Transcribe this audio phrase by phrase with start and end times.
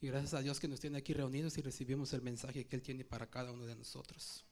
[0.00, 2.82] Y gracias a Dios que nos tiene aquí reunidos y recibimos el mensaje que Él
[2.82, 4.44] tiene para cada uno de nosotros.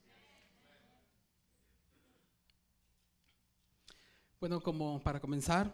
[4.39, 5.71] Bueno, como para comenzar,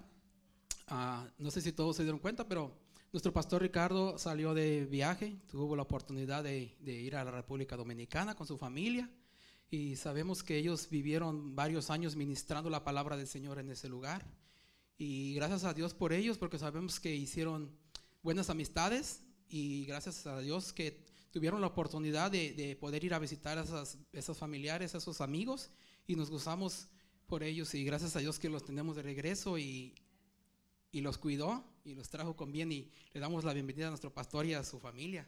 [0.88, 2.78] ah, no sé si todos se dieron cuenta, pero
[3.13, 7.78] nuestro pastor Ricardo salió de viaje, tuvo la oportunidad de, de ir a la República
[7.78, 9.10] Dominicana con su familia
[9.70, 14.26] y sabemos que ellos vivieron varios años ministrando la palabra del Señor en ese lugar.
[14.98, 17.72] Y gracias a Dios por ellos, porque sabemos que hicieron
[18.22, 23.57] buenas amistades y gracias a Dios que tuvieron la oportunidad de, poder ir a visitar
[23.57, 23.65] a
[24.14, 25.69] esos familiares, a esos amigos
[26.07, 26.87] y nos gozamos
[27.28, 29.93] por ellos y gracias a Dios que los tenemos de regreso y,
[30.92, 34.14] y los cuidó y los trajo con bien y le damos la bienvenida a nuestro
[34.14, 35.28] pastor y a su familia.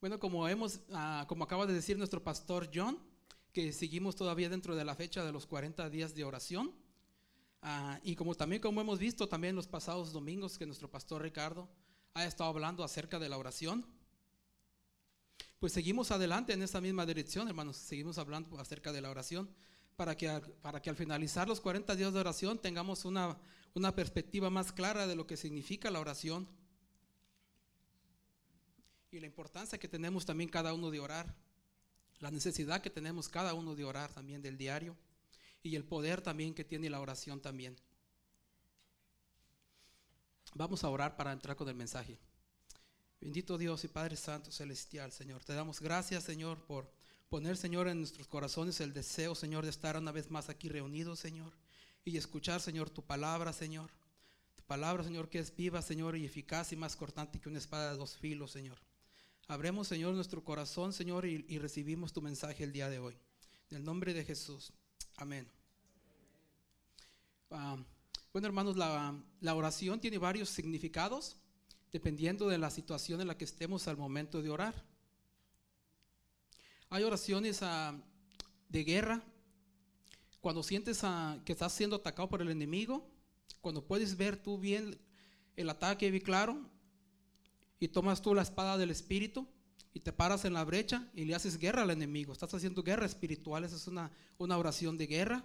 [0.00, 2.98] Bueno, como hemos, ah, como acaba de decir nuestro pastor John,
[3.52, 6.72] que seguimos todavía dentro de la fecha de los 40 días de oración.
[7.62, 11.68] Ah, y como también como hemos visto también los pasados domingos que nuestro pastor Ricardo
[12.14, 13.86] ha estado hablando acerca de la oración,
[15.58, 17.76] pues seguimos adelante en esta misma dirección, hermanos.
[17.76, 19.50] Seguimos hablando acerca de la oración
[19.96, 20.28] para que,
[20.62, 23.36] para que al finalizar los 40 días de oración tengamos una,
[23.74, 26.48] una perspectiva más clara de lo que significa la oración
[29.10, 31.34] y la importancia que tenemos también cada uno de orar,
[32.20, 34.96] la necesidad que tenemos cada uno de orar también del diario
[35.62, 37.76] y el poder también que tiene la oración también.
[40.54, 42.18] Vamos a orar para entrar con el mensaje.
[43.20, 45.44] Bendito Dios y Padre Santo Celestial, Señor.
[45.44, 46.90] Te damos gracias, Señor, por
[47.28, 51.20] poner, Señor, en nuestros corazones el deseo, Señor, de estar una vez más aquí reunidos,
[51.20, 51.52] Señor,
[52.04, 53.90] y escuchar, Señor, tu palabra, Señor.
[54.56, 57.92] Tu palabra, Señor, que es viva, Señor, y eficaz y más cortante que una espada
[57.92, 58.78] de dos filos, Señor.
[59.48, 63.16] Abremos, Señor, nuestro corazón, Señor, y, recibimos tu mensaje el día de hoy.
[63.70, 64.72] En el nombre de Jesús.
[65.16, 65.46] Amén.
[67.50, 67.76] Ah,
[68.32, 71.36] bueno, hermanos, la, oración tiene varios significados
[71.92, 74.84] dependiendo de la situación en la que estemos al momento de orar.
[76.88, 78.00] Hay oraciones ah,
[78.68, 79.22] de guerra,
[80.40, 83.10] cuando sientes ah, que estás siendo atacado por el enemigo,
[83.60, 84.98] cuando puedes ver tú bien
[85.56, 86.70] el ataque bien claro,
[87.80, 89.48] y tomas tú la espada del Espíritu
[89.92, 92.32] y te paras en la brecha y le haces guerra al enemigo.
[92.32, 95.44] Estás haciendo guerra espiritual, es una, una oración de guerra.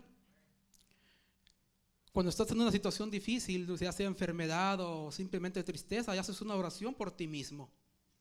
[2.12, 6.56] Cuando estás en una situación difícil, ya sea enfermedad o simplemente tristeza, ya haces una
[6.56, 7.72] oración por ti mismo.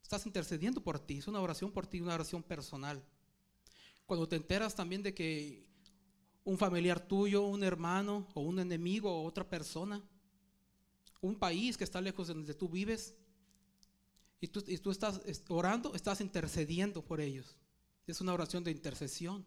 [0.03, 3.03] Estás intercediendo por ti, es una oración por ti, una oración personal.
[4.07, 5.67] Cuando te enteras también de que
[6.45, 10.03] un familiar tuyo, un hermano o un enemigo o otra persona,
[11.21, 13.15] un país que está lejos de donde tú vives,
[14.45, 17.57] y tú, estás orando, estás intercediendo por ellos.
[18.07, 19.45] Es una oración de intercesión.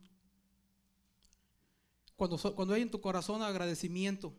[2.15, 4.33] Cuando, cuando hay en tu corazón agradecimiento,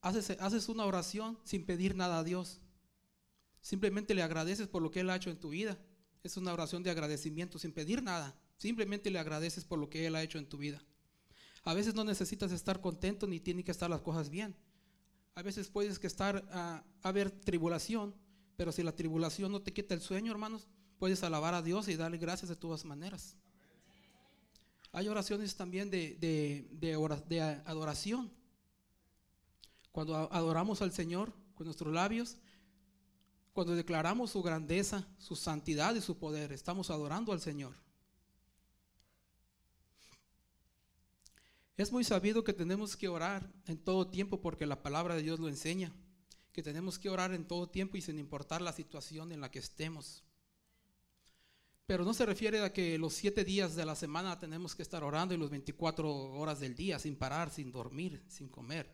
[0.00, 2.60] haces, haces una oración sin pedir nada a Dios.
[3.60, 5.78] Simplemente le agradeces por lo que Él ha hecho en tu vida.
[6.22, 8.40] Es una oración de agradecimiento sin pedir nada.
[8.56, 10.82] Simplemente le agradeces por lo que Él ha hecho en tu vida.
[11.64, 14.56] A veces no necesitas estar contento ni tienen que estar las cosas bien.
[15.38, 18.12] A veces puedes que estar a, haber tribulación,
[18.56, 20.66] pero si la tribulación no te quita el sueño, hermanos,
[20.98, 23.36] puedes alabar a Dios y darle gracias de todas maneras.
[24.90, 26.16] Hay oraciones también de,
[26.72, 28.32] de, adoración.
[29.92, 32.38] Cuando adoramos al Señor con nuestros labios,
[33.52, 37.76] cuando declaramos su grandeza, su santidad y su poder, estamos adorando al Señor.
[41.78, 45.38] Es muy sabido que tenemos que orar en todo tiempo porque la palabra de Dios
[45.38, 45.94] lo enseña,
[46.52, 49.60] que tenemos que orar en todo tiempo y sin importar la situación en la que
[49.60, 50.24] estemos.
[51.86, 55.04] Pero no se refiere a que los siete días de la semana tenemos que estar
[55.04, 58.92] orando y los 24 horas del día sin parar, sin dormir, sin comer.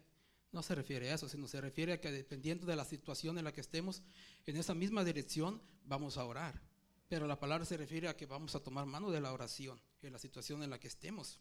[0.53, 3.45] No se refiere a eso, sino se refiere a que dependiendo de la situación en
[3.45, 4.03] la que estemos,
[4.45, 6.61] en esa misma dirección vamos a orar.
[7.09, 10.13] Pero la palabra se refiere a que vamos a tomar mano de la oración en
[10.13, 11.41] la situación en la que estemos.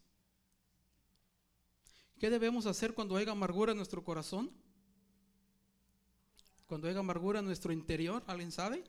[2.23, 4.49] ¿Qué debemos hacer cuando haya amargura en nuestro corazón?
[6.67, 8.81] Cuando haya amargura en nuestro interior, ¿alguien sabe?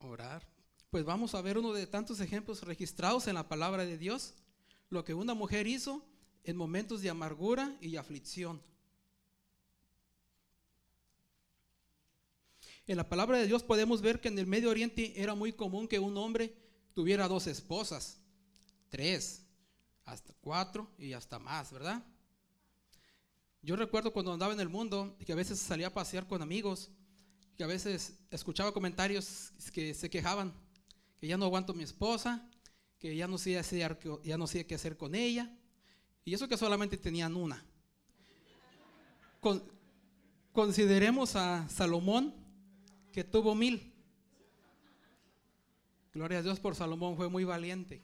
[0.00, 0.44] Orar.
[0.90, 4.34] Pues vamos a ver uno de tantos ejemplos registrados en la palabra de Dios,
[4.90, 6.04] lo que una mujer hizo
[6.42, 8.60] en momentos de amargura y aflicción.
[12.88, 15.86] En la palabra de Dios podemos ver que en el Medio Oriente era muy común
[15.86, 16.52] que un hombre
[16.94, 18.18] tuviera dos esposas,
[18.88, 19.43] tres,
[20.04, 22.02] hasta cuatro y hasta más, ¿verdad?
[23.62, 26.90] Yo recuerdo cuando andaba en el mundo que a veces salía a pasear con amigos,
[27.56, 30.52] que a veces escuchaba comentarios que se quejaban,
[31.18, 32.46] que ya no aguanto mi esposa,
[32.98, 35.50] que ya no sabía qué hacer con ella.
[36.24, 37.64] Y eso que solamente tenían una.
[40.52, 42.34] consideremos a Salomón,
[43.12, 43.92] que tuvo mil.
[46.12, 48.02] Gloria a Dios por Salomón, fue muy valiente.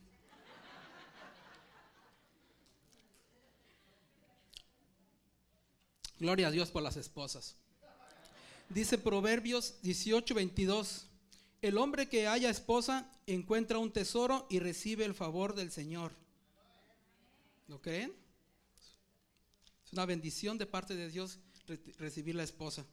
[6.20, 7.56] Gloria a Dios por las esposas.
[8.68, 11.06] Dice Proverbios 18, 22.
[11.62, 16.12] El hombre que haya esposa encuentra un tesoro y recibe el favor del Señor.
[17.68, 18.12] ¿Lo creen?
[19.86, 21.38] Es una bendición de parte de Dios
[21.98, 22.84] recibir la esposa.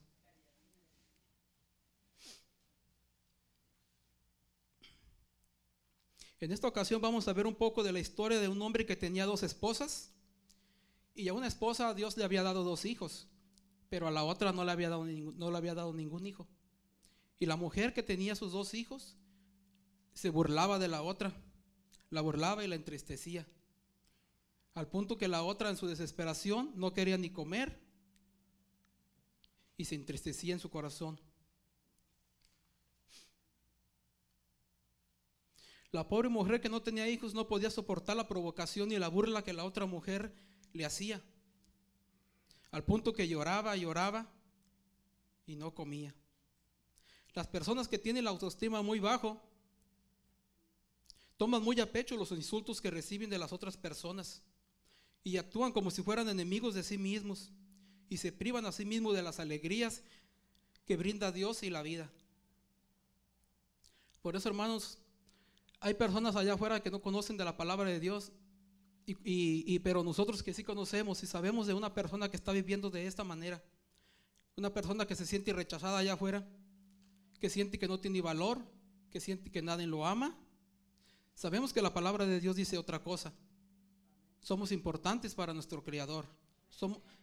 [6.40, 8.96] En esta ocasión vamos a ver un poco de la historia de un hombre que
[8.96, 10.12] tenía dos esposas.
[11.18, 13.26] Y a una esposa Dios le había dado dos hijos,
[13.88, 16.46] pero a la otra no le había dado, no le había dado ningún hijo.
[17.40, 19.16] Y la mujer que tenía sus dos hijos
[20.14, 21.34] se burlaba de la otra,
[22.10, 23.48] la burlaba y la entristecía.
[24.74, 27.80] Al punto que la otra en su desesperación no quería ni comer
[29.76, 31.20] y se entristecía en su corazón.
[35.90, 39.42] La pobre mujer que no tenía hijos no podía soportar la provocación y la burla
[39.42, 40.32] que la otra mujer
[40.72, 41.22] le hacía.
[42.70, 44.30] Al punto que lloraba, lloraba
[45.46, 46.14] y no comía.
[47.34, 49.40] Las personas que tienen la autoestima muy bajo
[51.36, 54.42] toman muy a pecho los insultos que reciben de las otras personas
[55.22, 57.50] y actúan como si fueran enemigos de sí mismos
[58.08, 60.02] y se privan a sí mismos de las alegrías
[60.84, 62.10] que brinda Dios y la vida.
[64.22, 64.98] Por eso, hermanos,
[65.80, 68.32] hay personas allá afuera que no conocen de la palabra de Dios
[69.24, 73.06] y, pero nosotros que sí conocemos y sabemos de una persona que está viviendo de
[73.06, 73.62] esta manera,
[74.56, 76.46] una persona que se siente rechazada allá afuera,
[77.40, 78.58] que siente que no tiene valor,
[79.10, 80.36] que siente que nadie lo ama,
[81.34, 83.32] sabemos que la palabra de Dios dice otra cosa.
[84.40, 86.26] Somos importantes para nuestro Creador.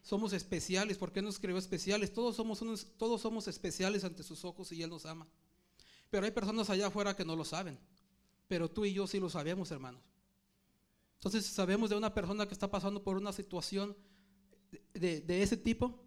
[0.01, 0.97] Somos, especiales.
[0.97, 2.13] ¿Por qué nos creó especiales?
[2.13, 2.59] Todos somos,
[2.97, 5.27] todos somos especiales ante sus ojos y Él nos ama.
[6.09, 7.77] Pero hay personas allá afuera que no lo saben.
[8.47, 10.01] Pero tú y yo sí lo sabemos, hermanos.
[11.15, 13.95] Entonces, sabemos de una persona que está pasando por una situación
[14.93, 16.03] de, ese tipo,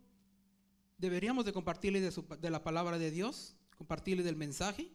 [0.96, 4.92] deberíamos de compartirle de, la palabra de Dios, compartirle del mensaje,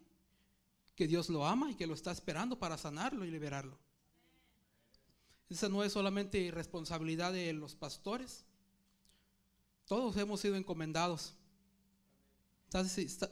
[0.95, 3.77] que Dios lo ama y que lo está esperando para sanarlo y liberarlo.
[5.49, 7.75] Esa no es solamente responsabilidad de los
[9.85, 11.35] Todos hemos sido encomendados.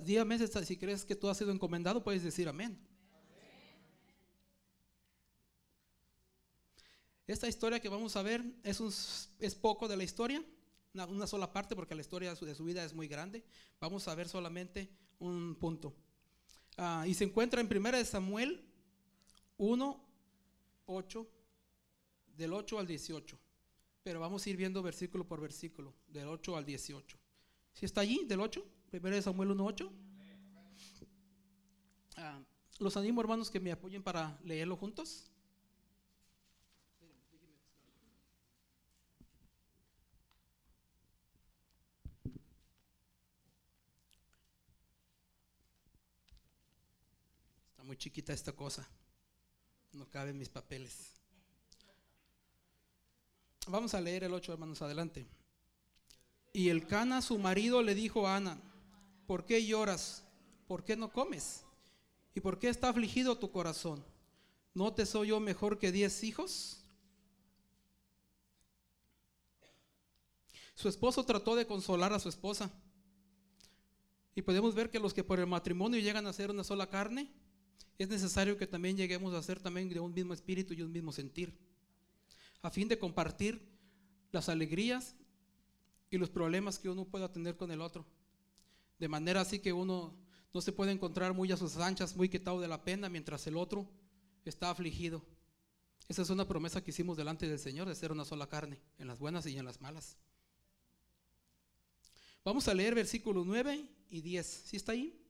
[0.01, 2.79] Dígame si crees que tú has sido encomendado, puedes decir amén.
[7.27, 10.43] Esta historia que vamos a ver es, es poco de la historia,
[10.93, 13.43] una, sola parte, porque la historia de su, vida es muy grande.
[13.79, 14.89] Vamos a ver solamente
[15.19, 15.93] un punto.
[16.77, 18.65] Ah, y se encuentra en 1 Samuel
[19.57, 20.03] 1,
[20.87, 21.27] 8,
[22.35, 23.39] del 8 al 18.
[24.03, 27.17] Pero vamos a ir viendo versículo por versículo, del 8 al 18.
[27.73, 28.65] ¿Si está allí, del 8?
[28.91, 29.93] 1 Samuel 1, 8.
[32.17, 32.41] Ah,
[32.79, 35.30] los animo, hermanos, que me apoyen para leerlo juntos.
[47.91, 48.87] Muy chiquita esta cosa.
[49.91, 51.11] No caben mis papeles.
[53.67, 55.27] Vamos a leer el 8, hermanos, adelante.
[56.53, 58.57] Y el Cana, su marido, le dijo a Ana,
[59.27, 60.23] ¿por qué lloras?
[60.69, 61.65] ¿Por qué no comes?
[62.33, 64.01] ¿Y por qué está afligido tu corazón?
[64.73, 66.85] ¿No te soy yo mejor que diez hijos?
[70.75, 72.71] Su esposo trató de consolar a su esposa.
[74.33, 77.29] Y podemos ver que los que por el matrimonio llegan a ser una sola carne,
[78.01, 81.11] es necesario que también lleguemos a ser también de un mismo espíritu y un mismo
[81.11, 81.57] sentir,
[82.61, 83.61] a fin de compartir
[84.31, 85.15] las alegrías
[86.09, 88.05] y los problemas que uno pueda tener con el otro.
[88.99, 90.13] De manera así que uno
[90.53, 93.57] no se puede encontrar muy a sus anchas, muy quitado de la pena, mientras el
[93.57, 93.87] otro
[94.45, 95.23] está afligido.
[96.07, 99.07] Esa es una promesa que hicimos delante del Señor de ser una sola carne, en
[99.07, 100.17] las buenas y en las malas.
[102.43, 104.63] Vamos a leer versículos 9 y 10.
[104.65, 105.20] ¿Sí está ahí?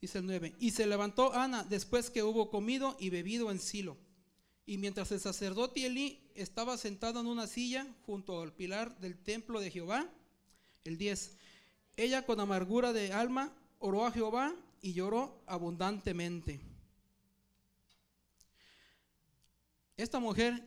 [0.00, 0.54] Dice el 9.
[0.60, 3.96] Y se levantó Ana después que hubo comido y bebido en Silo.
[4.64, 9.60] Y mientras el sacerdote Elí estaba sentado en una silla junto al pilar del templo
[9.60, 10.08] de Jehová,
[10.84, 11.36] el 10.
[11.96, 16.60] Ella con amargura de alma oró a Jehová y lloró abundantemente.
[19.96, 20.62] Esta mujer,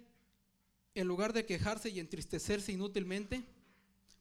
[0.93, 3.45] en lugar de quejarse y entristecerse inútilmente,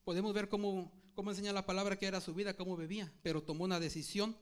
[0.05, 3.65] podemos ver cómo, cómo enseña la palabra que era su vida, cómo bebía, pero tomó
[3.65, 4.37] una decisión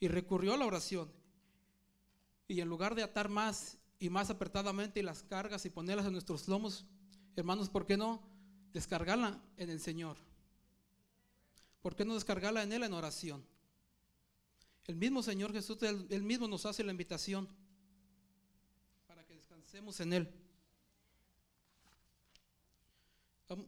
[0.00, 1.12] y recurrió a la oración
[2.48, 6.48] Y en lugar de atar más y más apretadamente las cargas y ponerlas en nuestros
[6.48, 6.86] lomos,
[7.36, 8.22] hermanos, ¿por qué no
[8.72, 10.16] descargarla en el Señor?
[11.82, 13.44] ¿Por qué no descargarla en Él en oración?
[14.86, 17.46] El mismo Señor Jesús, Él, mismo nos hace la invitación
[19.06, 20.34] para que descansemos en Él.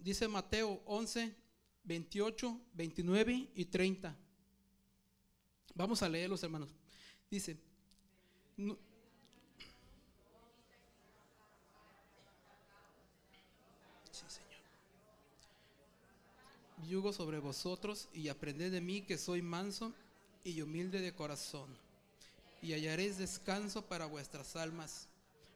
[0.00, 1.34] Dice Mateo 11,
[1.84, 4.16] 28, 29 y 30.
[5.74, 6.70] Vamos a leerlos, hermanos.
[7.30, 7.56] Dice,
[16.92, 19.94] yugo sobre vosotros y aprended de mí que soy manso
[20.44, 21.70] y humilde de corazón,
[22.60, 25.08] y hallaréis descanso para vuestras almas,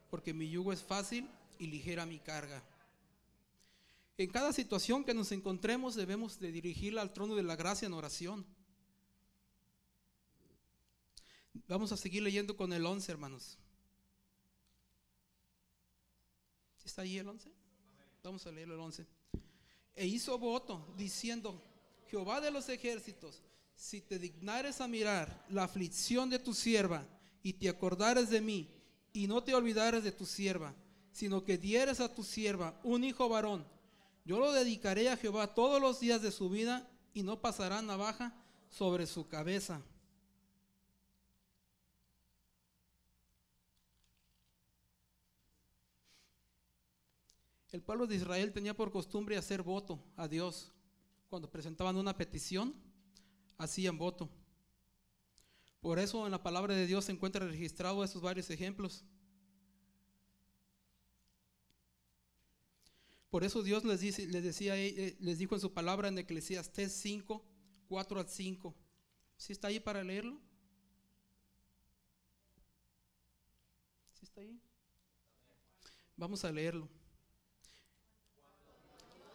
[0.09, 2.63] porque mi yugo es fácil y ligera mi carga.
[4.17, 7.93] En cada situación que nos encontremos debemos de dirigirla al trono de la gracia en
[7.93, 8.45] oración.
[11.67, 13.57] Vamos a seguir leyendo con el 11, hermanos.
[16.83, 17.51] ¿Está ahí el 11?
[18.23, 19.05] Vamos a leer el 11
[19.97, 21.59] e hizo voto diciendo,
[22.09, 23.41] Jehová de los ejércitos,
[23.75, 27.03] si te dignares a mirar la aflicción de tu sierva
[27.41, 28.69] y te acordares de mí
[29.11, 30.75] y no te olvidares de tu sierva,
[31.11, 33.65] sino que dieres a tu sierva un hijo varón,
[34.23, 38.35] yo lo dedicaré a Jehová todos los días de su vida y no pasará navaja
[38.69, 39.81] sobre su cabeza.
[47.77, 50.71] El pueblo de Israel tenía por costumbre hacer voto a Dios.
[51.29, 52.73] Cuando presentaban una petición,
[53.55, 54.31] hacían voto.
[55.79, 59.05] Por eso en la palabra de Dios se encuentra registrado esos varios ejemplos.
[63.29, 66.91] Por eso Dios les, dice, les, decía, eh, les dijo en su palabra en Eclesiastés
[66.93, 67.45] 5,
[67.89, 68.75] 4 al 5.
[69.37, 70.41] ¿Sí está ahí para leerlo?
[74.15, 74.59] ¿Sí está ahí?
[76.15, 76.96] Vamos a leerlo.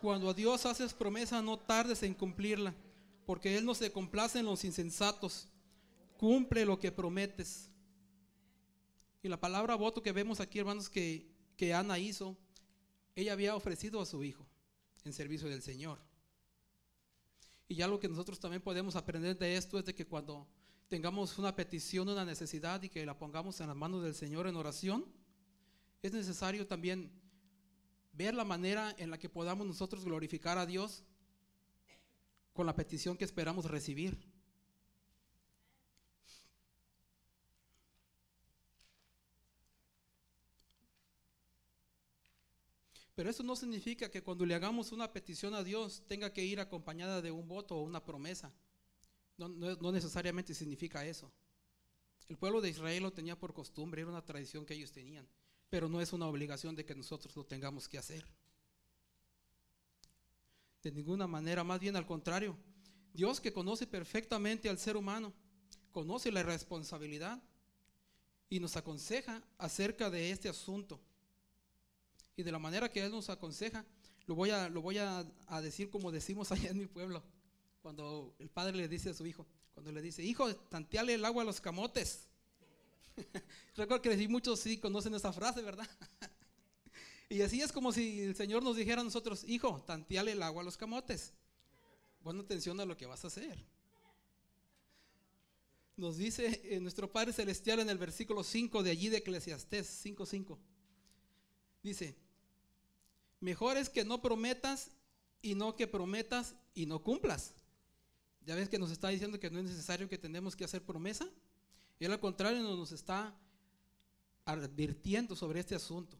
[0.03, 2.75] Cuando a Dios haces promesa, no tardes en cumplirla,
[3.25, 5.47] porque Él no se complace en los insensatos.
[6.19, 7.71] Cumple lo que prometes.
[9.23, 12.37] Y la palabra voto que vemos aquí, hermanos, que, que Ana hizo,
[13.15, 14.45] ella había ofrecido a su hijo
[15.05, 16.01] en servicio del Señor.
[17.69, 20.49] Y ya lo que nosotros también podemos aprender de esto es de que cuando
[20.89, 24.57] tengamos una petición, una necesidad y que la pongamos en las manos del Señor en
[24.57, 25.07] oración,
[26.03, 27.22] es necesario también
[28.13, 31.03] ver la manera en la que podamos nosotros glorificar a Dios
[32.53, 34.31] con la petición que esperamos recibir.
[43.15, 46.61] Pero eso no significa que cuando le hagamos una petición a Dios tenga que ir
[46.61, 48.53] acompañada de un voto o una promesa.
[49.37, 51.31] No, necesariamente significa eso.
[52.29, 55.27] El pueblo de Israel lo tenía por costumbre, era una tradición que ellos tenían
[55.73, 58.27] pero no es una obligación de que nosotros lo tengamos que hacer.
[60.83, 62.55] De ninguna manera, más bien al contrario.
[63.15, 65.33] Dios que conoce perfectamente al ser humano,
[65.91, 67.43] conoce la responsabilidad
[68.51, 71.01] y nos aconseja acerca de este asunto.
[72.37, 73.83] Y de la manera que Él nos aconseja,
[74.27, 75.25] lo voy a, lo voy a,
[75.63, 77.23] decir como decimos allá en mi pueblo,
[77.81, 81.45] cuando el padre le dice a su hijo, cuando le dice, hijo, tanteale el agua
[81.45, 82.29] a los camotes.
[83.77, 85.89] Recuerdo que muchos sí conocen esa frase, ¿verdad?
[87.29, 90.63] y así es como si el Señor nos dijera a nosotros, hijo, tanteale el agua
[90.63, 91.33] a los camotes.
[92.23, 93.59] Pon atención a lo que vas a hacer.
[95.97, 100.59] Nos dice eh, nuestro Padre Celestial en el versículo 5 de allí de Eclesiastés 5.5.
[101.83, 102.17] Dice,
[103.41, 104.91] mejor es que no prometas
[105.43, 107.55] y no que prometas y no cumplas.
[108.45, 111.29] Ya ves que nos está diciendo que no es necesario que tenemos que hacer promesa.
[112.05, 113.33] Él al contrario nos está
[114.45, 116.17] advirtiendo sobre este asunto.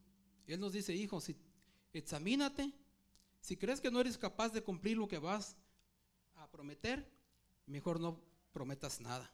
[0.47, 1.37] Él nos dice, hijo, si
[1.93, 2.73] examínate,
[3.41, 5.57] si crees que no eres capaz de cumplir lo que vas
[6.37, 7.05] a prometer,
[7.67, 8.21] mejor no
[8.53, 9.29] prometas nada.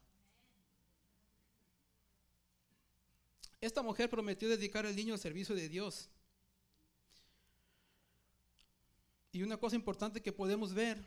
[3.61, 6.09] Esta mujer prometió dedicar el niño al servicio de Dios.
[9.33, 11.05] Y una cosa importante que podemos ver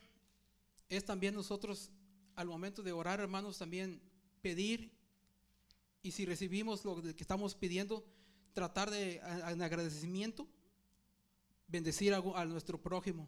[0.87, 1.89] es también nosotros
[2.35, 3.99] al momento de orar, hermanos, también
[4.43, 5.00] pedir
[6.03, 8.03] y si recibimos lo que estamos pidiendo,
[8.53, 10.47] tratar de, en agradecimiento,
[11.67, 13.27] bendecir a, nuestro prójimo.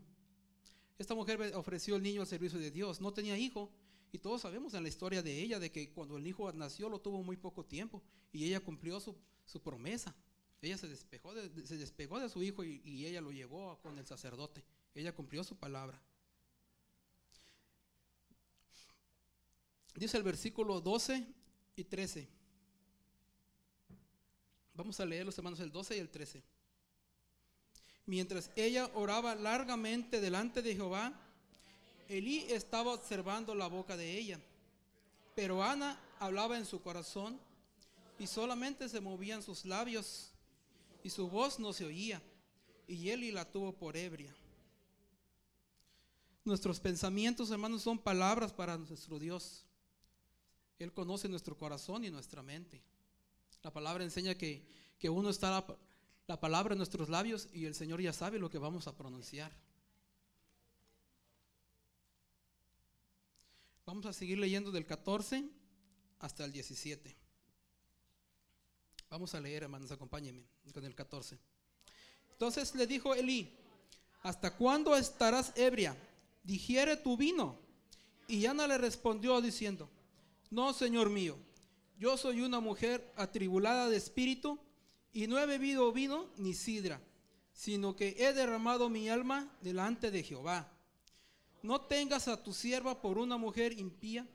[0.97, 3.71] Esta mujer ofreció el niño al servicio de Dios, no tenía hijo,
[4.11, 7.01] y todos sabemos en la historia de ella de que cuando el hijo nació lo
[7.01, 9.15] tuvo muy poco tiempo y ella cumplió su,
[9.63, 10.15] promesa.
[10.61, 13.97] Ella se despegó de, se despegó de su hijo y, y, ella lo llevó con
[13.97, 14.63] el sacerdote.
[14.93, 15.99] Ella cumplió su palabra.
[19.95, 21.27] Dice el versículo 12
[21.75, 22.42] y 13.
[24.75, 26.41] Vamos a leer los hermanos el 12 y el 13.
[28.05, 31.13] Mientras ella oraba largamente delante de Jehová,
[32.09, 34.39] Elí estaba observando la boca de ella.
[35.35, 37.39] Pero Ana hablaba en su corazón
[38.19, 40.31] y solamente se movían sus labios
[41.03, 42.21] y su voz no se oía.
[42.87, 44.33] Y Eli la tuvo por ebria.
[46.43, 49.65] Nuestros pensamientos, hermanos, son palabras para nuestro Dios.
[50.77, 52.81] Él conoce nuestro corazón y nuestra mente.
[53.63, 54.65] La palabra enseña que,
[55.09, 55.77] uno está la,
[56.27, 59.51] la palabra en nuestros labios y el Señor ya sabe lo que vamos a pronunciar.
[63.85, 65.43] Vamos a seguir leyendo del 14
[66.19, 67.15] hasta el 17.
[69.09, 70.43] Vamos a leer, hermanos, acompáñenme
[70.73, 71.37] con el 14.
[72.31, 73.55] Entonces le dijo Elí,
[74.23, 75.95] ¿hasta cuándo estarás ebria?
[76.43, 77.59] Digiere tu vino.
[78.27, 79.89] Y Ana le respondió diciendo,
[80.49, 81.37] no, Señor mío,
[81.97, 84.59] yo soy una mujer atribulada de espíritu
[85.11, 87.01] y no he bebido vino ni sidra,
[87.53, 90.71] sino que he derramado mi alma delante de Jehová.
[91.61, 94.27] No tengas a tu sierva por una mujer impía,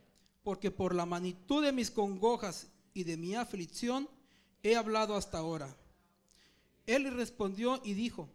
[0.43, 4.09] porque por la magnitud de mis congojas y de mi aflicción
[4.63, 5.77] he hablado hasta ahora.
[6.87, 8.31] Él respondió y dijo,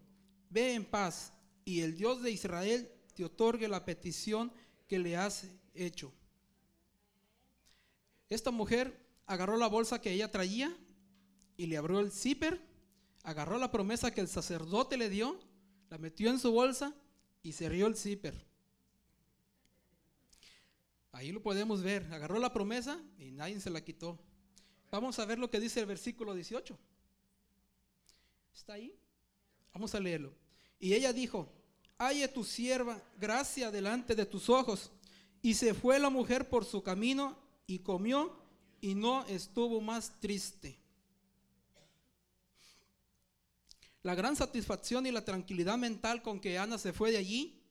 [0.49, 1.33] ve en paz,
[1.65, 4.51] y el Dios de Israel te otorgue la petición
[4.87, 6.11] que le has hecho.
[8.29, 9.02] Esta mujer
[9.33, 10.75] agarró la bolsa que ella traía
[11.57, 12.61] y le abrió el zipper,
[13.23, 15.39] agarró la promesa que el sacerdote le dio,
[15.89, 16.95] la metió en su bolsa
[17.41, 18.33] y cerró el zipper.
[21.11, 24.19] Ahí lo podemos ver, agarró la promesa y nadie se la quitó.
[24.91, 26.77] Vamos a ver lo que dice el versículo 18.
[28.53, 28.95] ¿Está ahí?
[29.73, 30.33] Vamos a leerlo.
[30.79, 31.51] Y ella dijo,
[31.97, 34.91] halle tu sierva gracia delante de tus ojos.
[35.41, 37.37] Y se fue la mujer por su camino
[37.67, 38.42] y comió
[38.83, 40.77] y no estuvo más triste.
[44.01, 47.63] La gran satisfacción y la tranquilidad mental con que Ana se fue de allí,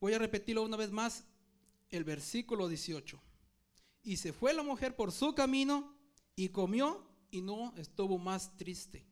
[0.00, 1.24] voy a repetirlo una vez más,
[1.90, 3.20] el versículo 18.
[4.02, 5.94] Y se fue la mujer por su camino
[6.34, 9.04] y comió y no estuvo más triste.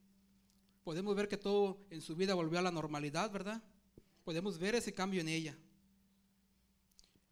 [0.84, 3.62] Podemos ver que todo en su vida volvió a la normalidad, ¿verdad?
[4.24, 5.58] Podemos ver ese cambio en ella.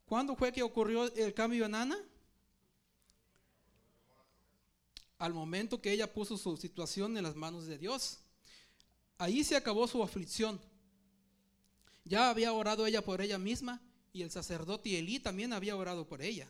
[0.04, 1.98] ¿Cuándo fue que ocurrió el cambio en Ana?
[5.18, 8.18] Al momento que ella puso su situación en las manos de Dios.
[9.18, 10.60] Ahí se acabó su aflicción.
[12.04, 13.80] Ya había orado ella por ella misma
[14.12, 16.48] y el sacerdote Elí también había orado por ella.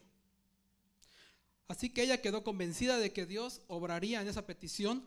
[1.69, 5.05] Así que ella quedó convencida de que Dios obraría en esa petición.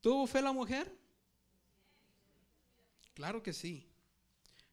[0.00, 0.94] ¿Tuvo fe la mujer?
[3.14, 3.86] Claro que sí.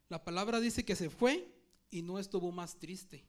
[0.09, 1.47] La palabra dice que se fue
[1.89, 3.23] y no estuvo más triste.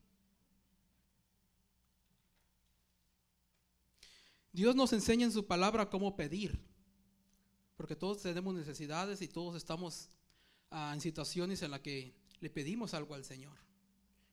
[4.59, 6.59] Dios nos enseña en su palabra cómo pedir,
[7.77, 10.11] porque todos tenemos necesidades y todos estamos
[10.73, 13.57] ah, en situaciones en las que le pedimos algo al Señor,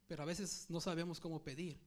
[0.07, 1.79] pero a veces no sabemos cómo pedir,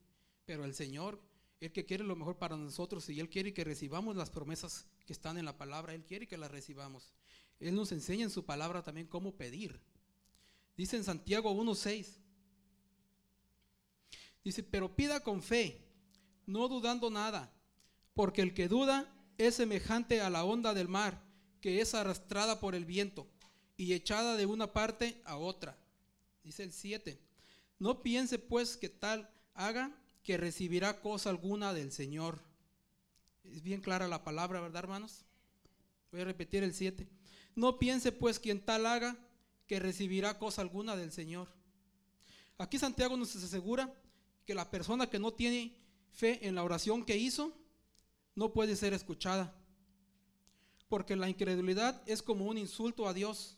[0.46, 1.20] pero el Señor,
[1.58, 5.14] el que quiere lo mejor para nosotros y Él quiere que recibamos las promesas que
[5.14, 7.12] están en la palabra, Él quiere que las recibamos.
[7.58, 9.80] Él nos enseña en su palabra también cómo pedir.
[10.76, 12.06] Dice en Santiago 1.6,
[14.44, 15.84] dice, pero pida con fe,
[16.46, 17.52] no dudando nada
[18.18, 21.22] porque el que duda es semejante a la onda del mar,
[21.60, 23.28] que es arrastrada por el viento
[23.76, 25.78] y echada de una parte a otra.
[26.42, 27.16] Dice el 7.
[27.78, 32.42] No piense pues que tal haga que recibirá cosa alguna del Señor.
[33.44, 35.24] Es bien clara la palabra, ¿verdad, hermanos?
[36.10, 37.08] Voy a repetir el 7.
[37.54, 39.16] No piense pues quien tal haga
[39.68, 41.46] que recibirá cosa alguna del Señor.
[42.58, 43.94] Aquí Santiago nos asegura
[44.44, 45.76] que la persona que no tiene
[46.10, 47.56] fe en la oración que hizo,
[48.38, 49.52] no puede ser escuchada.
[50.88, 53.56] Porque la incredulidad es como un insulto a Dios.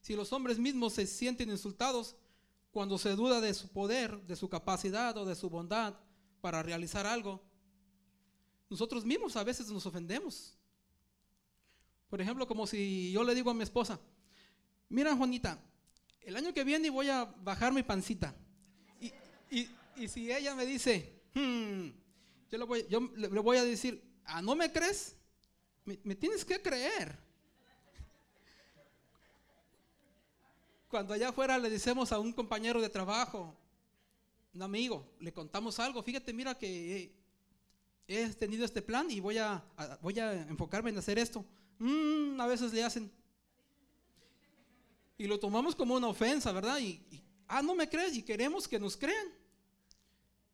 [0.00, 2.14] Si los hombres mismos se sienten insultados
[2.70, 5.94] cuando se duda de su poder, de su capacidad o de su bondad
[6.40, 7.42] para realizar algo,
[8.70, 10.56] nosotros mismos a veces nos ofendemos.
[12.08, 13.98] Por ejemplo, como si yo le digo a mi esposa,
[14.88, 15.60] mira Juanita,
[16.20, 18.34] el año que viene voy a bajar mi pancita.
[19.50, 19.66] Y,
[20.08, 22.01] si ella me dice, hmm,
[22.52, 25.16] yo le voy, yo le voy a decir, ah, ¿no me crees?
[25.86, 27.18] Me, tienes que creer.
[30.88, 33.56] Cuando allá afuera le decimos a un compañero de trabajo,
[34.52, 37.10] un amigo, le contamos algo, fíjate, mira que
[38.06, 39.64] he, tenido este plan y voy a,
[40.02, 41.46] voy a enfocarme en hacer esto.
[41.78, 43.10] Mm, a veces le hacen.
[45.16, 46.78] Y lo tomamos como una ofensa, ¿verdad?
[46.80, 47.02] y,
[47.48, 49.41] ah, no me crees y queremos que nos crean.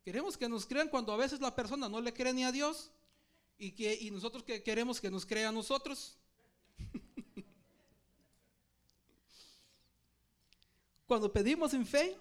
[0.09, 2.91] Queremos que nos crean cuando a veces la persona no le cree ni a Dios
[3.59, 6.17] ¿Y, que, y nosotros que queremos que nos crea a nosotros?
[11.07, 12.17] Cuando pedimos en fe,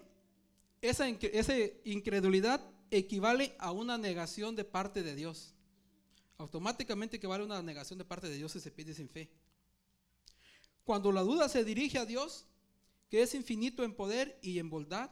[0.82, 5.54] esa, esa incredulidad equivale a una negación de parte de Dios.
[6.36, 9.30] Automáticamente equivale a una negación de parte de Dios si se pide sin fe.
[10.84, 12.44] Cuando la duda se dirige a Dios,
[13.08, 15.10] que es infinito en poder y en bondad,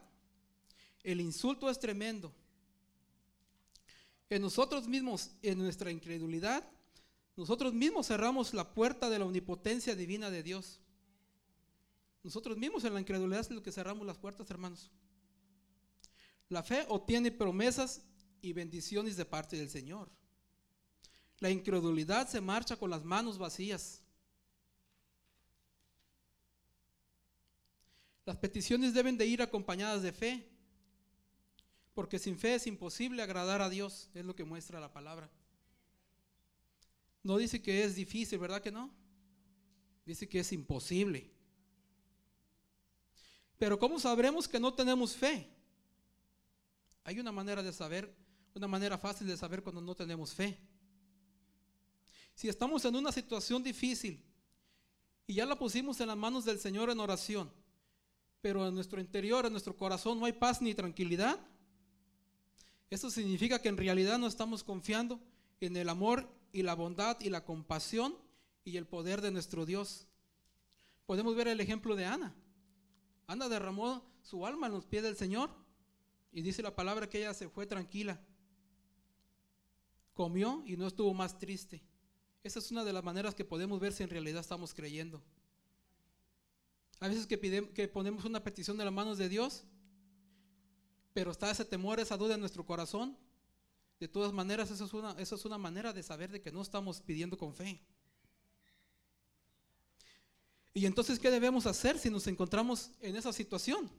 [1.03, 2.35] el insulto es tremendo.
[4.29, 6.69] En nosotros mismos, en nuestra incredulidad,
[7.37, 10.81] nosotros mismos cerramos la puerta de la omnipotencia divina de Dios.
[12.23, 14.91] Nosotros mismos en la incredulidad es lo que cerramos las puertas, hermanos.
[16.49, 18.03] La fe obtiene promesas
[18.41, 20.11] y bendiciones de parte del Señor.
[21.39, 24.03] La incredulidad se marcha con las manos vacías.
[28.25, 30.49] Las peticiones deben de ir acompañadas de fe,
[31.97, 35.31] porque sin fe es imposible agradar a Dios, es lo que muestra la palabra.
[37.23, 38.91] No dice que es difícil, ¿verdad que no?
[40.05, 41.33] Dice que es imposible.
[43.57, 45.49] Pero ¿cómo sabremos que no tenemos fe?
[47.03, 48.15] Hay una manera de saber,
[48.55, 50.61] una manera fácil de saber cuando no tenemos fe.
[52.35, 54.23] Si estamos en una situación difícil
[55.27, 57.51] y ya la pusimos en las manos del Señor en oración,
[58.43, 61.41] pero en nuestro interior, en nuestro corazón no hay paz ni tranquilidad,
[62.91, 65.21] eso significa que en realidad no estamos confiando
[65.61, 68.17] en el amor y la bondad y la compasión
[68.65, 70.07] y el poder de nuestro Dios.
[71.07, 72.35] Podemos ver el ejemplo de Ana.
[73.27, 75.51] Ana derramó su alma en los pies del Señor
[76.33, 78.21] y dice la palabra que ella se fue tranquila.
[80.15, 81.83] Comió y no estuvo más triste.
[82.43, 85.23] Esa es una de las maneras que podemos ver si en realidad estamos creyendo.
[87.01, 87.39] A veces que,
[87.75, 89.65] que ponemos una petición de las manos de Dios,
[91.17, 93.17] pero está ese temor, esa duda en nuestro corazón.
[93.99, 96.61] De todas maneras, eso es una, eso es una manera de saber de que no
[96.61, 97.81] estamos pidiendo con fe.
[100.75, 103.91] Y entonces, ¿qué debemos hacer si nos encontramos en esa situación?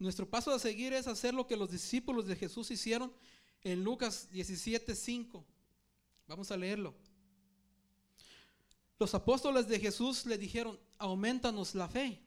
[0.00, 3.12] Nuestro paso a seguir es hacer lo que los discípulos de Jesús hicieron
[3.62, 5.44] en Lucas 17:5.
[6.26, 6.92] Vamos a leerlo.
[8.98, 12.20] Los apóstoles de Jesús le dijeron, aumentanos la fe.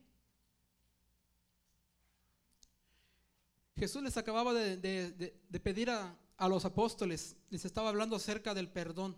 [3.83, 9.15] Jesús les acababa de, pedir a, a, los apóstoles, les estaba hablando acerca del perdón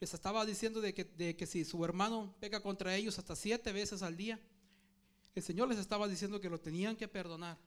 [0.00, 4.16] les estaba diciendo de que, si su hermano peca contra ellos hasta siete veces al
[4.16, 4.38] día,
[5.34, 7.58] el Señor les estaba diciendo que lo tenían que perdonar.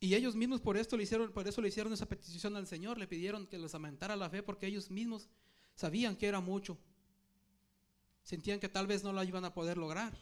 [0.00, 2.98] Y ellos mismos por esto le hicieron, por eso le hicieron esa petición al Señor,
[2.98, 5.28] le pidieron que les aumentara la fe porque ellos mismos
[5.74, 6.78] sabían que era mucho.
[8.22, 10.16] Sentían que tal vez no lo iban a poder lograr.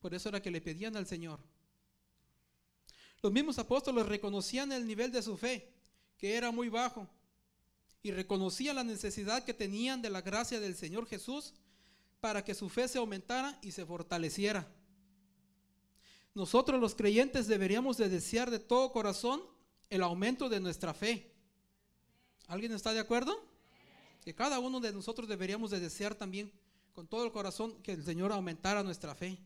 [0.00, 1.40] Por eso era que le pedían al Señor.
[3.22, 5.72] Los mismos apóstoles reconocían el nivel de su fe,
[6.18, 7.08] que era muy bajo,
[8.02, 11.54] y reconocían la necesidad que tenían de la gracia del Señor Jesús
[12.20, 14.66] para que su fe se aumentara y se fortaleciera.
[16.34, 19.42] Nosotros los creyentes deberíamos de desear de todo corazón
[19.90, 21.32] el aumento de nuestra fe.
[22.46, 23.44] ¿Alguien está de acuerdo?
[24.24, 26.52] Que cada uno de nosotros deberíamos de desear también
[26.92, 29.38] con todo el corazón que el Señor aumentara nuestra fe.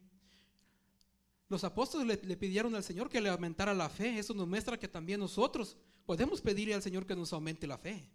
[1.53, 4.19] Los apóstoles le, pidieron al Señor que le aumentara la fe.
[4.19, 8.09] Eso nos muestra que también nosotros podemos pedirle al Señor que nos aumente la fe.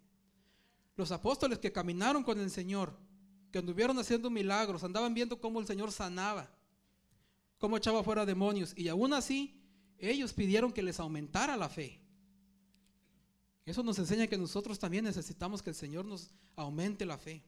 [0.96, 2.98] Los apóstoles que caminaron con el Señor,
[3.52, 6.50] que anduvieron haciendo milagros, andaban viendo cómo el Señor sanaba,
[7.58, 9.62] cómo echaba fuera demonios, y aún así
[10.00, 12.02] ellos pidieron que les aumentara la fe.
[13.64, 17.44] Eso nos enseña que nosotros también necesitamos que el Señor nos aumente la fe.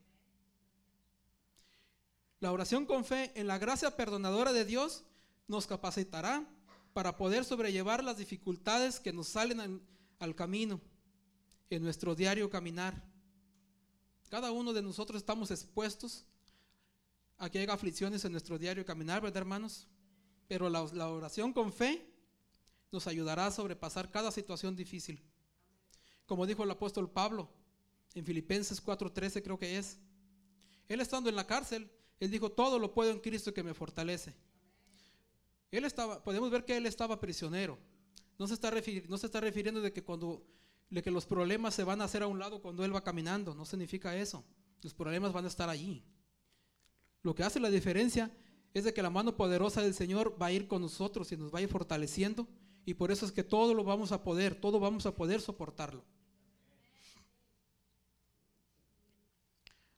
[2.38, 5.02] La oración con fe en la gracia perdonadora de Dios
[5.50, 6.46] nos capacitará
[6.92, 9.82] para poder sobrellevar las dificultades que nos salen
[10.20, 10.80] al camino
[11.68, 13.02] en nuestro diario caminar.
[14.28, 16.24] Cada uno de nosotros estamos expuestos
[17.36, 19.88] a que haya aflicciones en nuestro diario caminar, ¿verdad, hermanos?
[20.46, 22.06] Pero la, oración con fe
[22.92, 25.20] nos ayudará a sobrepasar cada situación difícil.
[26.26, 27.48] Como dijo el apóstol Pablo
[28.14, 29.98] en Filipenses 4:13 creo que es.
[30.88, 34.34] Él estando en la cárcel, él dijo, todo lo puedo en Cristo que me fortalece.
[35.70, 37.78] Él estaba, podemos ver que él estaba prisionero.
[38.38, 38.72] No se está,
[39.08, 40.44] no se está refiriendo de que cuando
[40.90, 43.54] de que los problemas se van a hacer a un lado cuando Él va caminando.
[43.54, 44.44] No significa eso.
[44.82, 46.02] Los problemas van a estar allí.
[47.22, 48.30] Lo que hace la diferencia
[48.74, 51.54] es de que la mano poderosa del Señor va a ir con nosotros y nos
[51.54, 52.48] va a ir fortaleciendo.
[52.84, 56.04] Y por eso es que todo lo vamos a poder, todo vamos a poder soportarlo.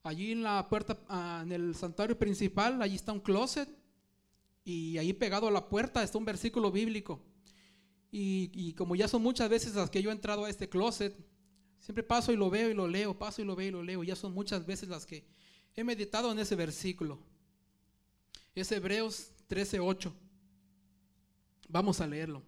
[0.02, 3.68] Allí en la puerta, ah, en el santuario principal, allí está un closet.
[4.64, 7.20] Y ahí pegado a la puerta está un versículo bíblico.
[8.10, 11.16] Y, como ya son muchas veces las que yo he entrado a este closet,
[11.82, 14.04] Siempre paso y lo veo y lo leo, paso y lo veo y lo leo.
[14.04, 15.26] Ya son muchas veces las que
[15.74, 17.18] he meditado en ese versículo.
[18.54, 20.12] Es Hebreos 13:8.
[21.68, 22.40] Vamos a leerlo.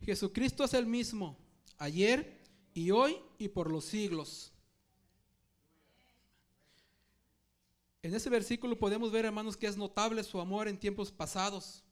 [0.00, 1.36] Jesucristo es el mismo
[1.76, 2.40] ayer
[2.72, 4.49] y hoy y por los siglos.
[8.02, 11.82] En ese versículo podemos ver, hermanos, que es notable su amor en tiempos pasados.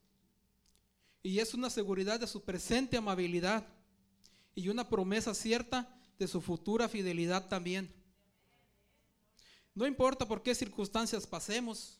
[1.22, 3.66] Y es una seguridad de su presente amabilidad
[4.54, 7.92] y una promesa cierta de su futura fidelidad también.
[9.74, 11.98] No importa por qué circunstancias pasemos,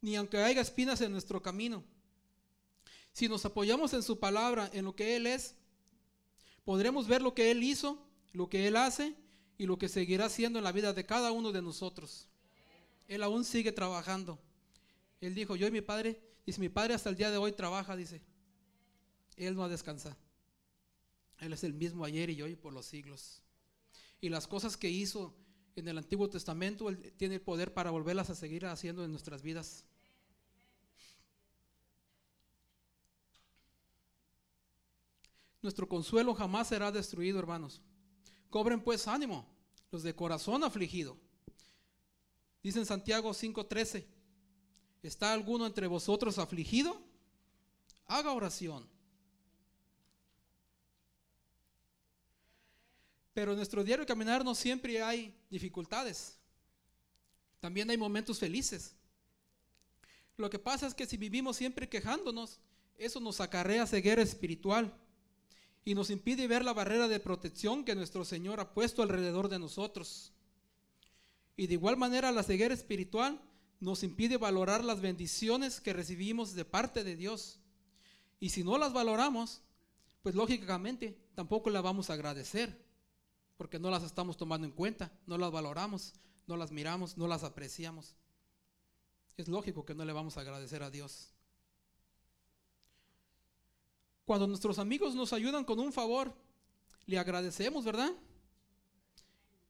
[0.00, 1.84] ni aunque haya espinas en nuestro camino.
[3.12, 5.54] Si nos apoyamos en su palabra, en lo que Él es,
[6.64, 7.98] podremos ver lo que Él hizo,
[8.32, 9.14] lo que Él hace
[9.56, 12.27] y lo que seguirá haciendo en la vida de cada uno de nosotros.
[13.08, 14.38] Él aún sigue trabajando.
[15.20, 17.96] Él dijo, yo y mi padre, dice, mi padre hasta el día de hoy trabaja,
[17.96, 18.22] dice.
[19.36, 20.16] Él no ha descansado.
[21.40, 23.42] Él es el mismo ayer y hoy por los siglos.
[24.20, 25.34] Y las cosas que hizo
[25.76, 29.42] en el Antiguo Testamento, Él tiene el poder para volverlas a seguir haciendo en nuestras
[29.42, 29.84] vidas.
[35.62, 37.80] Nuestro consuelo jamás será destruido, hermanos.
[38.50, 39.46] Cobren pues ánimo,
[39.90, 41.16] los de corazón afligido.
[42.68, 44.04] Dice en Santiago 5:13,
[45.02, 47.00] ¿está alguno entre vosotros afligido?
[48.04, 48.86] Haga oración.
[53.32, 56.36] Pero en nuestro diario caminar no siempre hay dificultades.
[57.58, 58.94] También hay momentos felices.
[60.36, 62.60] Lo que pasa es que si vivimos siempre quejándonos,
[62.98, 64.92] eso nos acarrea ceguera espiritual
[65.86, 69.58] y nos impide ver la barrera de protección que nuestro Señor ha puesto alrededor de
[69.58, 70.34] nosotros.
[71.58, 73.42] Y de igual manera la ceguera espiritual
[73.80, 77.58] nos impide valorar las bendiciones que recibimos de parte de Dios.
[78.38, 79.60] Y si no las valoramos,
[80.22, 82.80] pues lógicamente tampoco la vamos a agradecer,
[83.56, 86.14] porque no las estamos tomando en cuenta, no las valoramos,
[86.46, 88.14] no las miramos, no las apreciamos.
[89.36, 91.32] Es lógico que no le vamos a agradecer a Dios.
[94.24, 96.32] Cuando nuestros amigos nos ayudan con un favor,
[97.06, 98.12] le agradecemos, ¿verdad?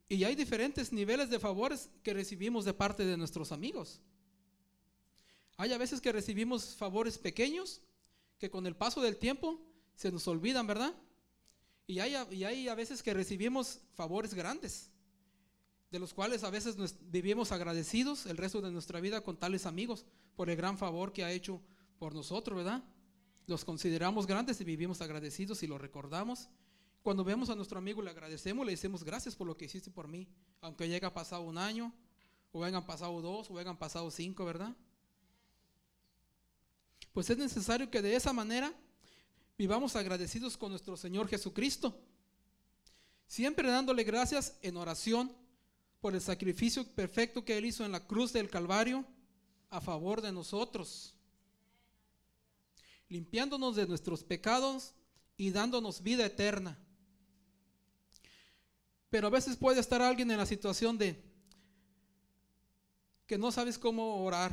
[0.09, 4.01] Y hay diferentes niveles de favores que recibimos de parte de nuestros amigos.
[5.57, 7.83] Hay a veces que recibimos favores pequeños
[8.38, 9.61] que con el paso del tiempo
[9.94, 10.94] se nos olvidan, ¿verdad?
[11.87, 14.90] Y hay, y hay a veces que recibimos favores grandes,
[15.90, 16.77] de los cuales a veces
[17.11, 20.05] vivimos agradecidos el resto de nuestra vida con tales amigos
[20.37, 21.61] por el gran favor que ha hecho
[21.99, 22.85] por nosotros, ¿verdad?
[23.49, 26.51] los consideramos grandes y vivimos agradecidos y lo recordamos.
[27.09, 30.07] Cuando vemos a nuestro amigo le agradecemos, le decimos gracias por lo que hiciste por
[30.07, 30.29] mí,
[30.61, 31.90] aunque haya pasado un año,
[32.53, 34.77] o hayan pasado dos, o hayan pasado cinco, ¿verdad?
[37.14, 38.75] Pues es necesario que de esa manera
[39.57, 41.99] vivamos agradecidos con nuestro Señor Jesucristo,
[43.27, 45.35] siempre dándole gracias en oración
[46.03, 49.03] por el sacrificio perfecto que Él hizo en la cruz del Calvario
[49.71, 51.14] a favor de nosotros
[53.09, 54.92] limpiándonos de nuestros pecados
[55.38, 56.79] y dándonos vida eterna.
[59.11, 61.23] Pero a veces puede estar alguien en la situación de
[63.27, 64.53] que no sabes cómo orar.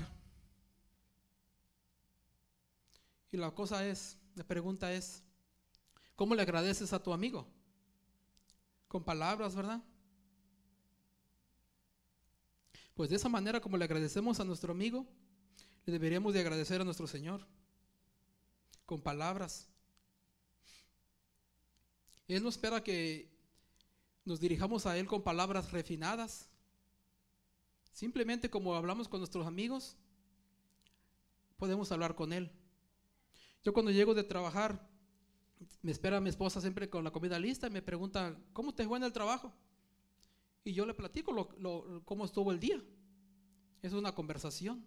[3.31, 5.23] Y la cosa es, la pregunta es,
[6.15, 7.47] ¿cómo le agradeces a tu amigo?
[8.87, 9.83] Con palabras, ¿verdad?
[12.93, 15.05] Pues de esa manera como le agradecemos a nuestro amigo,
[15.85, 17.45] le deberíamos de agradecer a nuestro Señor
[18.85, 19.67] con palabras.
[22.27, 23.34] Él no espera que
[24.25, 26.49] nos dirijamos a Él con palabras refinadas.
[27.93, 29.95] Simplemente como hablamos con nuestros amigos,
[31.57, 32.51] podemos hablar con Él.
[33.63, 34.87] Yo cuando llego de trabajar,
[35.81, 38.97] me espera mi esposa siempre con la comida lista y me pregunta, ¿cómo te fue
[38.97, 39.53] en el trabajo?
[40.63, 41.47] Y yo le platico
[42.05, 42.83] cómo estuvo el día.
[43.81, 44.85] Es una conversación.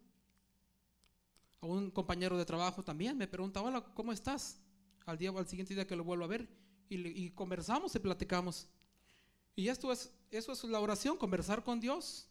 [1.61, 4.61] A un compañero de trabajo también me pregunta, hola, ¿cómo estás?
[5.07, 6.49] Al día al siguiente día que lo vuelvo a ver.
[6.89, 8.69] Y, conversamos y platicamos.
[9.59, 12.29] Y esto es, eso es la oración, conversar con Dios.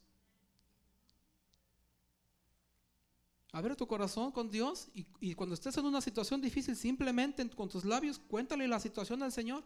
[3.52, 7.68] Abre tu corazón con Dios y, y, cuando estés en una situación difícil, simplemente con
[7.68, 9.62] tus labios cuéntale la situación al Señor.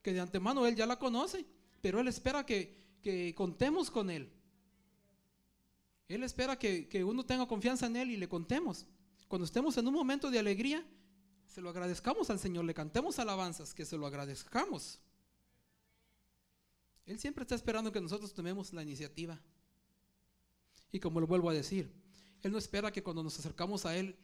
[0.00, 1.44] Que de antemano Él ya la conoce,
[1.82, 4.32] pero Él espera que, que contemos con Él.
[6.08, 8.86] Él espera que, uno tenga confianza en Él y le contemos.
[9.28, 10.82] Cuando estemos en un momento de alegría,
[11.48, 15.00] se lo agradezcamos al Señor, le cantemos alabanzas, que se lo agradezcamos.
[17.06, 19.40] Él siempre está esperando que nosotros tomemos la iniciativa.
[20.92, 21.90] Y como lo vuelvo a decir,
[22.42, 24.16] Él no espera que cuando nos acercamos a Él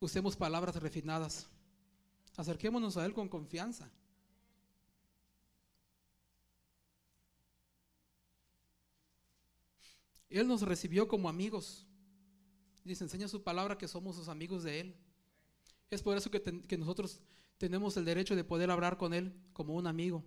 [0.00, 1.46] usemos palabras refinadas.
[2.36, 3.90] Acerquémonos a Él con confianza.
[10.30, 11.86] Él nos recibió como amigos.
[12.84, 14.96] Dice, enseña su palabra que somos sus amigos de Él.
[15.90, 17.20] Es por eso que nosotros
[17.58, 20.24] tenemos el derecho de poder hablar con Él como un amigo.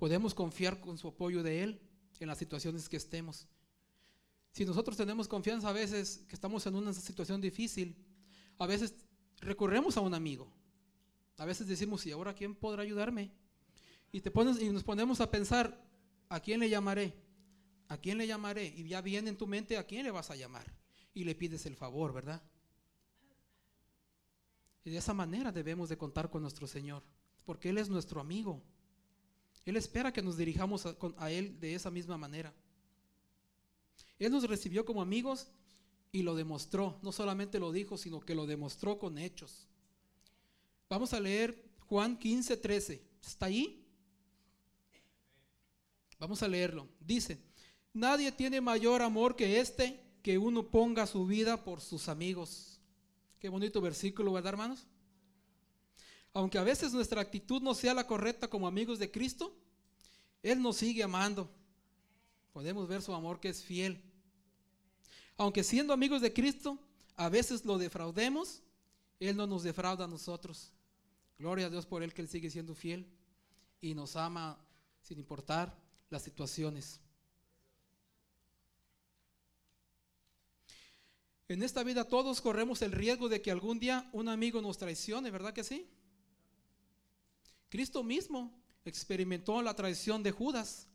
[0.00, 1.78] Podemos confiar con su apoyo de Él
[2.20, 3.46] en las situaciones que estemos.
[4.50, 7.94] Si nosotros tenemos confianza a veces que estamos en una situación difícil,
[8.56, 8.94] a veces
[9.42, 10.50] recurremos a un amigo.
[11.36, 13.30] A veces decimos, ¿y ahora quién podrá ayudarme?
[14.10, 15.78] Y, te pones, y nos ponemos a pensar,
[16.30, 17.12] ¿a quién le llamaré?
[17.88, 18.72] ¿A quién le llamaré?
[18.74, 20.64] Y ya viene en tu mente, ¿a quién le vas a llamar?
[21.12, 22.42] Y le pides el favor, ¿verdad?
[24.82, 27.02] Y de esa manera debemos de contar con nuestro Señor,
[27.44, 28.62] porque Él es nuestro amigo.
[29.64, 32.52] Él espera que nos dirijamos a, a Él de esa misma manera.
[34.18, 35.48] Él nos recibió como amigos
[36.12, 36.98] y lo demostró.
[37.02, 39.66] No solamente lo dijo, sino que lo demostró con hechos.
[40.88, 43.02] Vamos a leer Juan 15, 13.
[43.22, 43.84] ¿Está ahí?
[46.18, 46.88] Vamos a leerlo.
[47.00, 47.38] Dice,
[47.94, 52.78] nadie tiene mayor amor que este, que uno ponga su vida por sus amigos.
[53.38, 54.86] Qué bonito versículo, ¿verdad, hermanos?
[56.32, 59.52] Aunque a veces nuestra actitud no sea la correcta como amigos de Cristo,
[60.42, 61.50] Él nos sigue amando.
[62.52, 64.00] Podemos ver su amor que es fiel.
[65.36, 66.78] Aunque siendo amigos de Cristo,
[67.16, 68.62] a veces lo defraudemos,
[69.18, 70.72] Él no nos defrauda a nosotros.
[71.38, 73.06] Gloria a Dios por Él que Él sigue siendo fiel
[73.80, 74.58] y nos ama
[75.00, 75.76] sin importar
[76.10, 77.00] las situaciones.
[81.48, 85.32] En esta vida todos corremos el riesgo de que algún día un amigo nos traicione,
[85.32, 85.88] ¿verdad que sí?
[87.70, 88.52] Cristo mismo
[88.84, 90.86] experimentó la traición de Judas.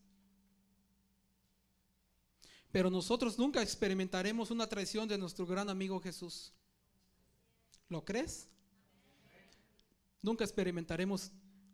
[2.72, 6.54] Pero nosotros nunca experimentaremos una traición de nuestro gran amigo Jesús.
[7.88, 8.50] ¿Lo crees?
[10.22, 11.32] Nunca experimentaremos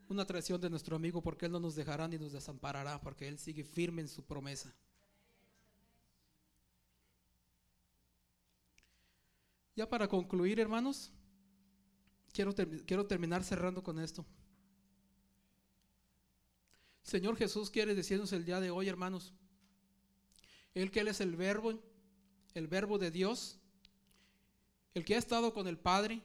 [0.07, 3.39] una traición de nuestro amigo porque Él no nos dejará ni nos desamparará, porque Él
[3.39, 4.71] sigue firme en su promesa.
[9.75, 11.11] Ya para concluir, hermanos,
[12.33, 12.53] quiero,
[12.85, 14.23] quiero terminar cerrando con esto.
[17.03, 19.33] Señor Jesús quiere decirnos el día de hoy, hermanos,
[20.73, 21.79] el que Él es el verbo,
[22.53, 23.57] el verbo de Dios,
[24.93, 26.21] el que ha estado con el Padre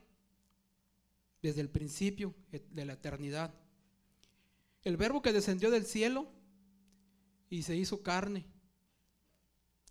[1.42, 3.54] desde el principio de la eternidad.
[4.82, 6.28] El verbo que descendió del cielo
[7.50, 8.44] y se hizo carne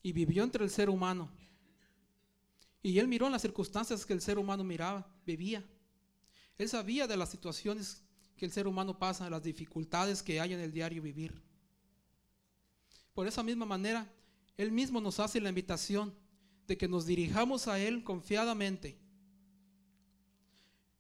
[0.01, 1.31] y vivió entre el ser humano.
[2.83, 5.63] Y él miró las circunstancias que el ser humano miraba, vivía.
[6.57, 8.04] Él sabía de las situaciones
[8.35, 11.33] que el ser humano pasa, las dificultades que hay en el diario vivir.
[13.13, 14.11] Por esa misma manera,
[14.57, 16.13] él mismo nos hace la invitación
[16.67, 18.97] de que nos dirijamos a Él confiadamente,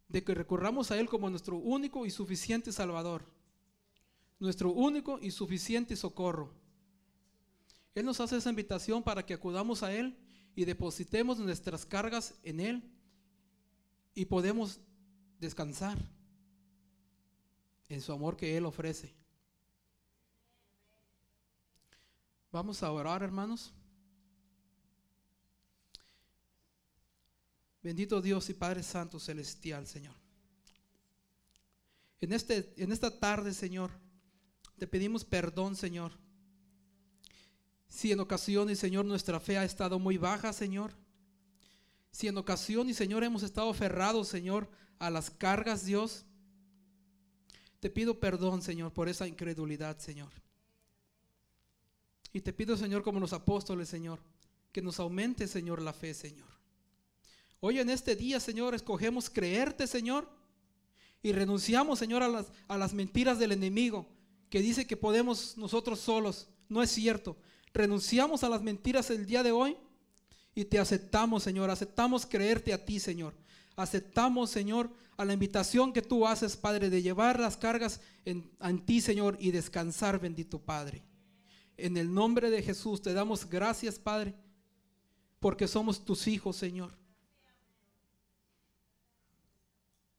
[0.07, 3.23] de que recurramos a Él como nuestro único y suficiente Salvador,
[4.39, 6.53] nuestro único y suficiente socorro.
[7.95, 10.17] Él nos hace esa invitación para que acudamos a Él
[10.55, 12.83] y depositemos nuestras cargas en Él
[14.13, 14.79] y podemos
[15.39, 15.97] descansar
[17.89, 19.13] en su amor que Él ofrece.
[22.51, 23.73] Vamos a orar, hermanos.
[27.83, 30.15] Bendito Dios y Padre Santo Celestial, Señor.
[32.19, 33.91] En, este, en esta tarde, Señor,
[34.79, 36.13] te pedimos perdón, Señor.
[37.87, 40.93] Si en ocasiones, Señor, nuestra fe ha estado muy baja, Señor.
[42.09, 46.25] Si en ocasiones, Señor, hemos estado aferrados, Señor, a las cargas, Dios.
[47.79, 50.31] Te pido perdón, Señor, por esa incredulidad, Señor.
[52.33, 54.19] Y te pido, Señor, como los apóstoles, Señor,
[54.71, 56.47] que nos aumente, Señor, la fe, Señor.
[57.61, 60.27] Hoy en este día, Señor, escogemos creerte, Señor,
[61.23, 64.05] y renunciamos, Señor, a las, a las mentiras del enemigo,
[64.49, 66.47] que dice que podemos nosotros solos.
[66.69, 67.37] No es cierto.
[67.73, 69.77] Renunciamos a las mentiras el día de hoy
[70.53, 71.69] y te aceptamos, Señor.
[71.69, 73.33] Aceptamos creerte a ti, Señor.
[73.75, 78.85] Aceptamos, Señor, a la invitación que tú haces, Padre, de llevar las cargas en, en
[78.85, 81.03] ti, Señor, y descansar, bendito Padre.
[81.77, 84.33] En el nombre de Jesús te damos gracias, Padre,
[85.39, 86.93] porque somos tus hijos, Señor.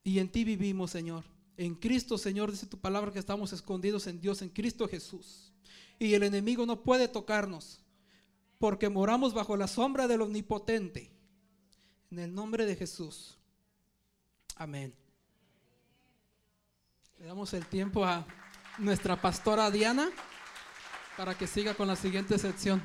[0.05, 1.24] Y en ti vivimos, Señor.
[1.57, 5.53] En Cristo, Señor, dice tu palabra que estamos escondidos en Dios, en Cristo Jesús.
[5.99, 7.80] Y el enemigo no puede tocarnos,
[8.59, 11.11] porque moramos bajo la sombra del Omnipotente.
[12.11, 13.38] En el nombre de Jesús.
[14.59, 14.95] Amén.
[17.19, 18.27] Le damos el tiempo a
[18.79, 20.11] nuestra pastora Diana
[21.15, 22.83] para que siga con la siguiente sección.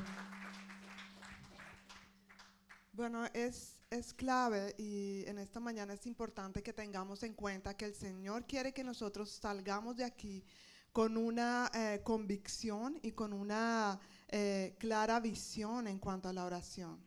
[2.92, 7.86] Bueno, es, es clave y en esta mañana es importante que tengamos en cuenta que
[7.86, 10.44] el Señor quiere que nosotros salgamos de aquí
[10.92, 13.98] con una eh, convicción y con una
[14.28, 17.02] eh, clara visión en cuanto a la oración.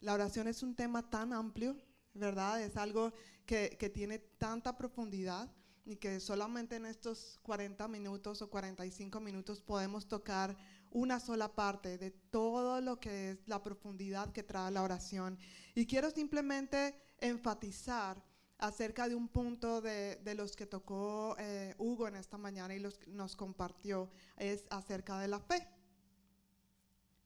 [0.00, 1.76] La oración es un tema tan amplio,
[2.12, 2.60] ¿verdad?
[2.60, 3.12] Es algo
[3.46, 5.50] que, que tiene tanta profundidad
[5.84, 10.56] y que solamente en estos 40 minutos o 45 minutos podemos tocar
[10.90, 15.38] una sola parte de todo lo que es la profundidad que trae la oración.
[15.74, 18.22] Y quiero simplemente enfatizar
[18.58, 22.78] acerca de un punto de, de los que tocó eh, Hugo en esta mañana y
[22.78, 25.68] los, nos compartió, es acerca de la fe.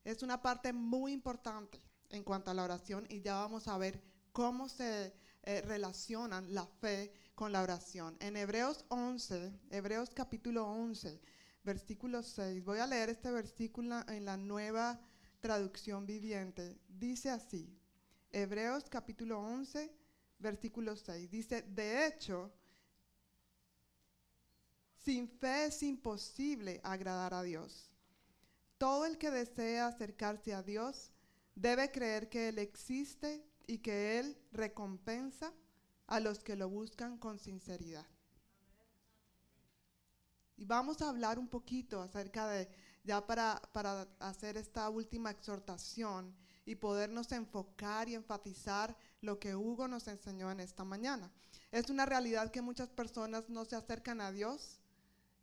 [0.03, 4.03] Es una parte muy importante en cuanto a la oración y ya vamos a ver
[4.33, 5.14] cómo se
[5.49, 8.18] eh, relacionan la fe con la oración.
[8.20, 11.18] En Hebreos 11, Hebreos capítulo 11,
[11.64, 15.01] versículo 6, voy a leer este versículo en la nueva
[15.40, 16.78] traducción viviente.
[16.86, 17.74] Dice así,
[18.30, 19.90] Hebreos capítulo 11,
[20.38, 22.53] versículo 6, dice, de hecho,
[25.03, 27.90] sin fe es imposible agradar a Dios.
[28.76, 31.11] Todo el que desea acercarse a Dios
[31.55, 35.53] debe creer que Él existe y que Él recompensa
[36.09, 38.07] a los que lo buscan con sinceridad.
[40.57, 42.69] Y vamos a hablar un poquito acerca de,
[43.05, 49.87] ya para, para hacer esta última exhortación y podernos enfocar y enfatizar lo que Hugo
[49.87, 51.31] nos enseñó en esta mañana.
[51.71, 54.81] Es una realidad que muchas personas no se acercan a Dios,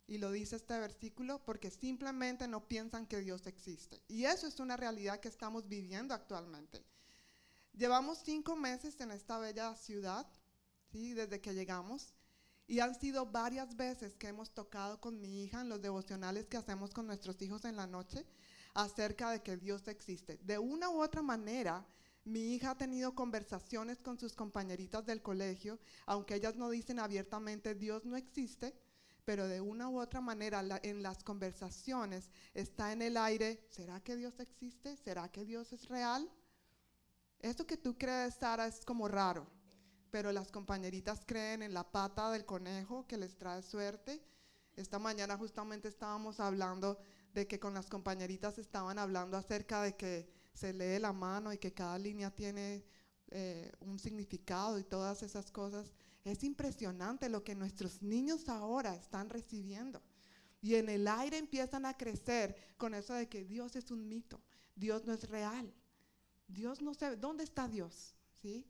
[0.08, 4.00] y lo dice este versículo, porque simplemente no piensan que Dios existe.
[4.08, 6.84] Y eso es una realidad que estamos viviendo actualmente.
[7.76, 10.26] Llevamos cinco meses en esta bella ciudad,
[10.90, 11.12] ¿sí?
[11.12, 12.14] desde que llegamos,
[12.66, 16.56] y han sido varias veces que hemos tocado con mi hija en los devocionales que
[16.56, 18.26] hacemos con nuestros hijos en la noche
[18.72, 20.38] acerca de que Dios existe.
[20.38, 21.86] De una u otra manera,
[22.24, 27.74] mi hija ha tenido conversaciones con sus compañeritas del colegio, aunque ellas no dicen abiertamente
[27.74, 28.74] Dios no existe,
[29.26, 34.16] pero de una u otra manera en las conversaciones está en el aire, ¿será que
[34.16, 34.96] Dios existe?
[34.96, 36.26] ¿Será que Dios es real?
[37.46, 39.46] Esto que tú crees, Sara, es como raro,
[40.10, 44.20] pero las compañeritas creen en la pata del conejo que les trae suerte.
[44.74, 46.98] Esta mañana justamente estábamos hablando
[47.32, 51.58] de que con las compañeritas estaban hablando acerca de que se lee la mano y
[51.58, 52.84] que cada línea tiene
[53.28, 55.94] eh, un significado y todas esas cosas.
[56.24, 60.02] Es impresionante lo que nuestros niños ahora están recibiendo.
[60.60, 64.42] Y en el aire empiezan a crecer con eso de que Dios es un mito,
[64.74, 65.72] Dios no es real.
[66.48, 68.14] Dios no sabe, ¿dónde está Dios?
[68.40, 68.66] ¿Sí?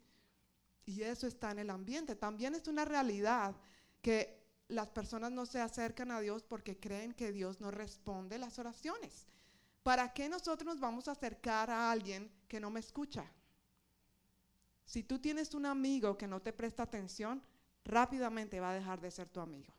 [0.84, 2.16] Y eso está en el ambiente.
[2.16, 3.56] También es una realidad
[4.00, 8.58] que las personas no se acercan a Dios porque creen que Dios no responde las
[8.58, 9.26] oraciones.
[9.82, 13.30] ¿Para qué nosotros nos vamos a acercar a alguien que no me escucha?
[14.84, 17.42] Si tú tienes un amigo que no te presta atención,
[17.84, 19.75] rápidamente va a dejar de ser tu amigo.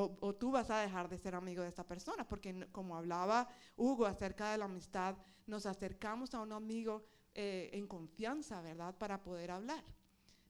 [0.00, 4.06] O, tú vas a dejar de ser amigo de esta persona, porque como hablaba Hugo
[4.06, 8.96] acerca de la amistad, nos acercamos a un amigo eh, en confianza, ¿verdad?
[8.96, 9.82] Para poder hablar.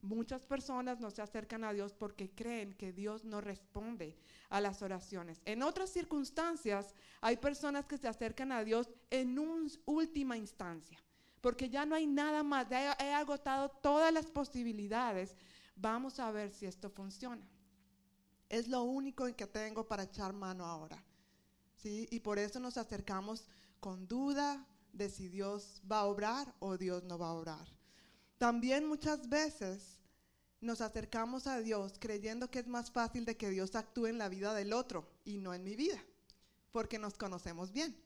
[0.02, 4.18] Muchas personas no se acercan a Dios porque creen que Dios no responde
[4.50, 5.40] a las oraciones.
[5.46, 9.38] En otras circunstancias, hay personas que se acercan a Dios en
[9.86, 11.02] última instancia,
[11.40, 15.34] porque ya no hay nada más, ya he agotado todas las posibilidades.
[15.74, 17.48] Vamos a ver si esto funciona.
[18.48, 21.02] Es lo único en que tengo para echar mano ahora.
[21.76, 22.08] ¿sí?
[22.10, 23.48] Y por eso nos acercamos
[23.80, 27.68] con duda, de si Dios va a obrar o Dios no va a obrar.
[28.36, 30.00] También muchas veces
[30.60, 34.28] nos acercamos a Dios creyendo que es más fácil de que Dios actúe en la
[34.28, 36.02] vida del otro y no en mi vida,
[36.72, 37.96] porque nos conocemos bien.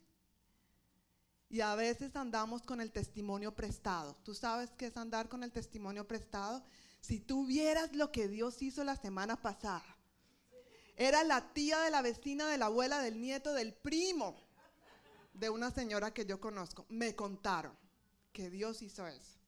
[1.49, 4.17] Y a veces andamos con el testimonio prestado.
[4.25, 6.65] ¿Tú sabes qué es andar con el testimonio prestado?
[7.01, 9.85] Si tú vieras lo que Dios hizo la semana pasada.
[10.97, 14.37] Era la tía de la vecina, de la abuela, del nieto, del primo
[15.35, 17.77] de una señora que yo conozco, me contaron
[18.33, 19.39] que Dios hizo eso.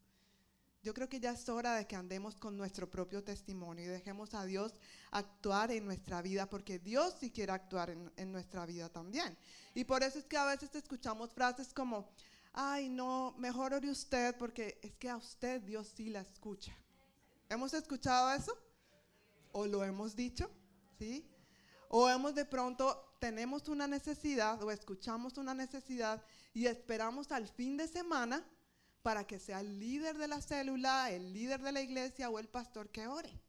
[0.83, 4.35] Yo creo que ya es hora de que andemos con nuestro propio testimonio y dejemos
[4.35, 4.75] a Dios
[5.13, 9.37] actuar en nuestra vida, porque Dios sí quiere actuar en, en nuestra vida también.
[9.75, 12.11] Y por eso es que a veces escuchamos frases como,
[12.53, 16.77] ay, no, mejor ore usted, porque es que a usted Dios sí la escucha.
[17.49, 18.55] ¿Hemos escuchado eso?
[19.53, 20.51] ¿O lo hemos dicho?
[20.99, 21.34] ¿Sí?
[21.97, 26.21] O hemos de pronto tenemos una necesidad o escuchamos una necesidad
[26.53, 28.45] y esperamos al fin de semana
[29.03, 32.49] para que sea el líder de la célula, el líder de la iglesia o el
[32.49, 33.41] pastor que ore.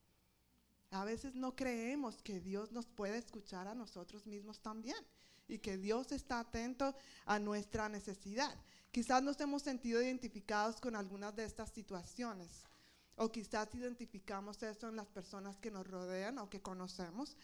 [0.92, 5.04] A veces no creemos que Dios nos puede escuchar a nosotros mismos también
[5.48, 8.56] y que Dios está atento a nuestra necesidad.
[8.92, 12.68] Quizás nos hemos sentido identificados con algunas de estas situaciones
[13.16, 17.38] o quizás identificamos eso en las personas que nos rodean o que conocemos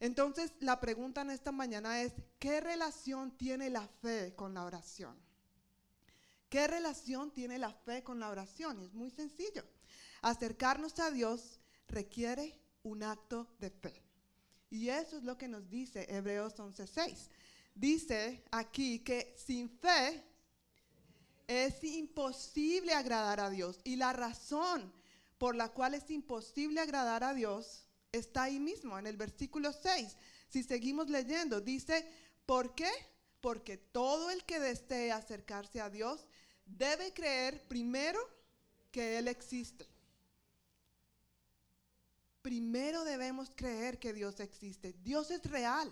[0.00, 5.16] Entonces, la pregunta en esta mañana es, ¿qué relación tiene la fe con la oración?
[6.48, 8.80] ¿Qué relación tiene la fe con la oración?
[8.80, 9.64] Y es muy sencillo.
[10.22, 14.02] Acercarnos a Dios requiere un acto de fe.
[14.70, 17.28] Y eso es lo que nos dice Hebreos 11:6.
[17.74, 20.24] Dice aquí que sin fe
[21.46, 23.80] es imposible agradar a Dios.
[23.84, 24.92] Y la razón
[25.38, 30.16] por la cual es imposible agradar a Dios está ahí mismo, en el versículo 6.
[30.48, 32.08] Si seguimos leyendo, dice,
[32.46, 32.90] ¿por qué?
[33.40, 36.26] Porque todo el que desee acercarse a Dios
[36.64, 38.18] debe creer primero
[38.90, 39.86] que Él existe.
[42.40, 44.94] Primero debemos creer que Dios existe.
[45.02, 45.90] Dios es real.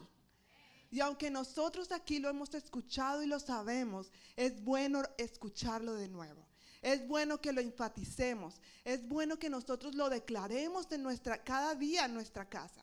[0.91, 6.47] Y aunque nosotros aquí lo hemos escuchado y lo sabemos, es bueno escucharlo de nuevo.
[6.83, 8.61] Es bueno que lo enfaticemos.
[8.85, 12.83] Es bueno que nosotros lo declaremos en nuestra, cada día en nuestra casa.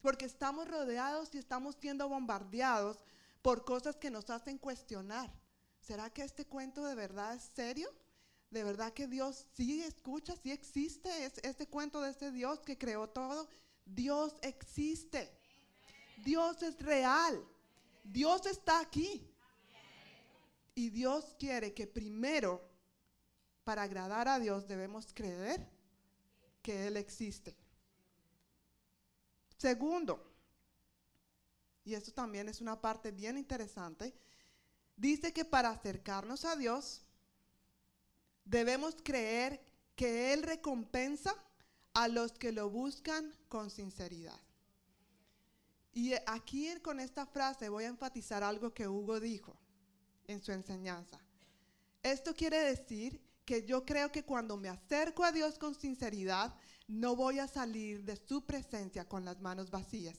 [0.00, 2.98] Porque estamos rodeados y estamos siendo bombardeados
[3.42, 5.32] por cosas que nos hacen cuestionar.
[5.80, 7.90] ¿Será que este cuento de verdad es serio?
[8.50, 11.24] ¿De verdad que Dios sí escucha, sí existe?
[11.24, 13.48] ¿Es este cuento de ese Dios que creó todo?
[13.84, 15.30] Dios existe.
[16.24, 17.42] Dios es real.
[18.04, 19.26] Dios está aquí.
[20.74, 22.62] Y Dios quiere que primero,
[23.68, 25.68] para agradar a Dios, debemos creer
[26.62, 27.54] que Él existe.
[29.58, 30.26] Segundo,
[31.84, 34.14] y esto también es una parte bien interesante,
[34.96, 37.02] dice que para acercarnos a Dios
[38.46, 39.60] debemos creer
[39.94, 41.34] que Él recompensa
[41.92, 44.40] a los que lo buscan con sinceridad.
[45.92, 49.54] Y aquí con esta frase voy a enfatizar algo que Hugo dijo
[50.26, 51.20] en su enseñanza.
[52.02, 56.54] Esto quiere decir que yo creo que cuando me acerco a Dios con sinceridad,
[56.86, 60.18] no voy a salir de su presencia con las manos vacías.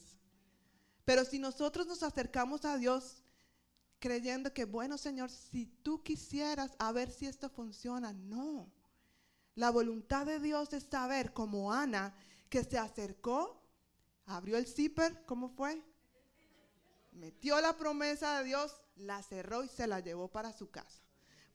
[1.04, 3.22] Pero si nosotros nos acercamos a Dios
[4.00, 8.68] creyendo que, bueno, Señor, si tú quisieras a ver si esto funciona, no.
[9.54, 12.12] La voluntad de Dios es saber, como Ana,
[12.48, 13.62] que se acercó
[14.26, 15.80] abrió el zipper, ¿cómo fue?
[17.12, 21.00] Metió la promesa de Dios, la cerró y se la llevó para su casa,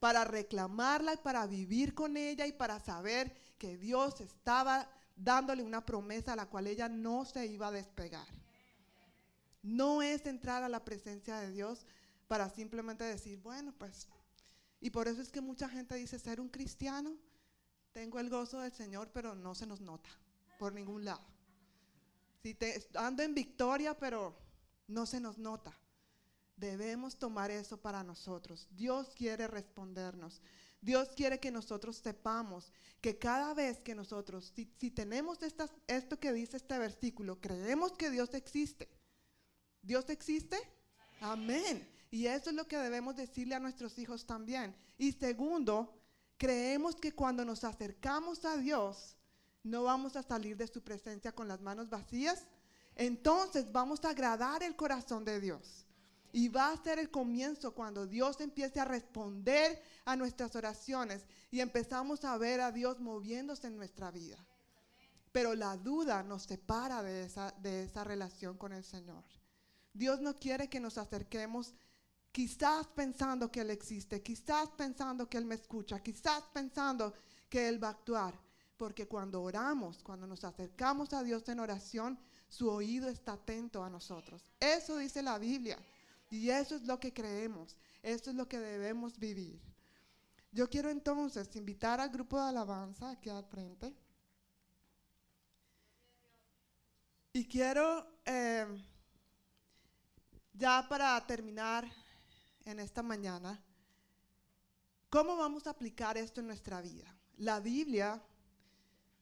[0.05, 5.83] para reclamarla y para vivir con ella y para saber que Dios estaba dándole una
[5.83, 8.27] promesa a la cual ella no se iba a despegar.
[9.63, 11.87] No es entrar a la presencia de Dios
[12.27, 14.07] para simplemente decir, bueno, pues,
[14.79, 17.17] y por eso es que mucha gente dice, ser un cristiano,
[17.91, 20.11] tengo el gozo del Señor, pero no se nos nota
[20.59, 21.25] por ningún lado.
[22.43, 22.55] Si
[22.93, 24.37] ando en victoria, pero
[24.87, 25.75] no se nos nota.
[26.55, 28.67] Debemos tomar eso para nosotros.
[28.71, 30.41] Dios quiere respondernos.
[30.81, 35.39] Dios quiere que nosotros sepamos que cada vez que nosotros, si, tenemos
[35.87, 38.87] esto que dice este versículo, creemos que Dios existe.
[39.81, 40.57] ¿Dios existe?
[41.21, 41.87] Amén.
[42.11, 44.75] Y eso es lo que debemos decirle a nuestros hijos también.
[44.97, 45.99] Y segundo,
[46.37, 49.17] creemos que cuando nos acercamos a Dios,
[49.63, 52.47] no vamos a salir de su presencia con las manos vacías,
[52.95, 55.84] entonces vamos a agradar el corazón de Dios.
[56.35, 61.61] Y va a ser el comienzo cuando Dios empiece a responder a nuestras oraciones y
[61.61, 64.37] empezamos a ver a Dios moviéndose en nuestra vida.
[65.31, 69.23] Pero la duda nos separa de esa, de esa relación con el Señor.
[69.93, 71.73] Dios no quiere que nos acerquemos
[72.33, 77.13] quizás pensando que Él existe, quizás pensando que Él me escucha, quizás pensando
[77.47, 78.37] que Él va a actuar.
[78.75, 82.19] Porque cuando oramos, cuando nos acercamos a Dios en oración,
[82.49, 84.51] su oído está atento a nosotros.
[84.59, 85.79] Eso dice la Biblia.
[86.29, 87.75] Y eso es lo que creemos.
[88.01, 89.61] Eso es lo que debemos vivir.
[90.51, 93.93] Yo quiero entonces invitar al grupo de alabanza aquí al frente.
[97.33, 98.65] Y quiero, eh,
[100.53, 101.85] ya para terminar
[102.63, 103.61] en esta mañana,
[105.09, 107.13] ¿cómo vamos a aplicar esto en nuestra vida?
[107.37, 108.23] La Biblia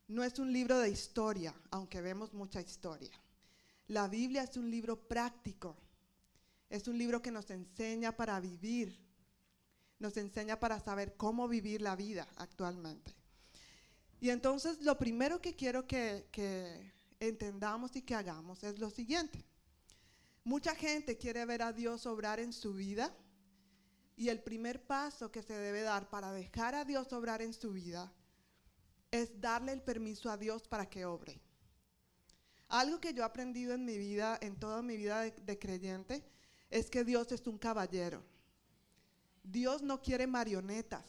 [0.09, 3.19] no es un libro de historia, aunque vemos mucha historia.
[3.87, 5.75] La Biblia es un libro práctico.
[6.73, 8.99] Es un libro que nos enseña para vivir.
[9.99, 13.13] Nos enseña para saber cómo vivir la vida actualmente.
[14.19, 19.45] Y entonces lo primero que quiero que, entendamos y que hagamos es lo siguiente.
[20.43, 23.15] Mucha gente quiere ver a Dios obrar en su vida
[24.15, 27.71] y el primer paso que se debe dar para dejar a Dios obrar en su
[27.71, 28.11] vida
[29.11, 31.39] es darle el permiso a Dios para que obre.
[32.69, 36.33] Algo que yo he aprendido en mi vida, en toda mi vida de, creyente,
[36.73, 38.23] es que Dios es un caballero.
[39.43, 41.05] Dios no quiere marionetas.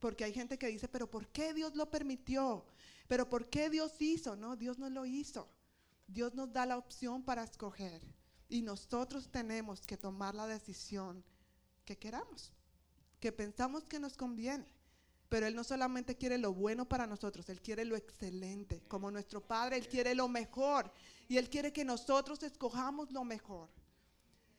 [0.00, 2.66] Porque hay gente que dice, pero ¿por qué Dios lo permitió?
[3.06, 4.34] ¿Pero por qué Dios hizo?
[4.34, 5.48] No, Dios no lo hizo.
[6.08, 8.02] Dios nos da la opción para escoger
[8.48, 11.24] y nosotros tenemos que tomar la decisión
[11.84, 12.52] que queramos,
[13.20, 14.66] que pensamos que nos conviene.
[15.28, 18.82] Pero Él no solamente quiere lo bueno para nosotros, Él quiere lo excelente.
[18.88, 20.90] Como nuestro Padre, Él quiere lo mejor.
[21.28, 23.70] Y Él quiere que nosotros escojamos lo mejor.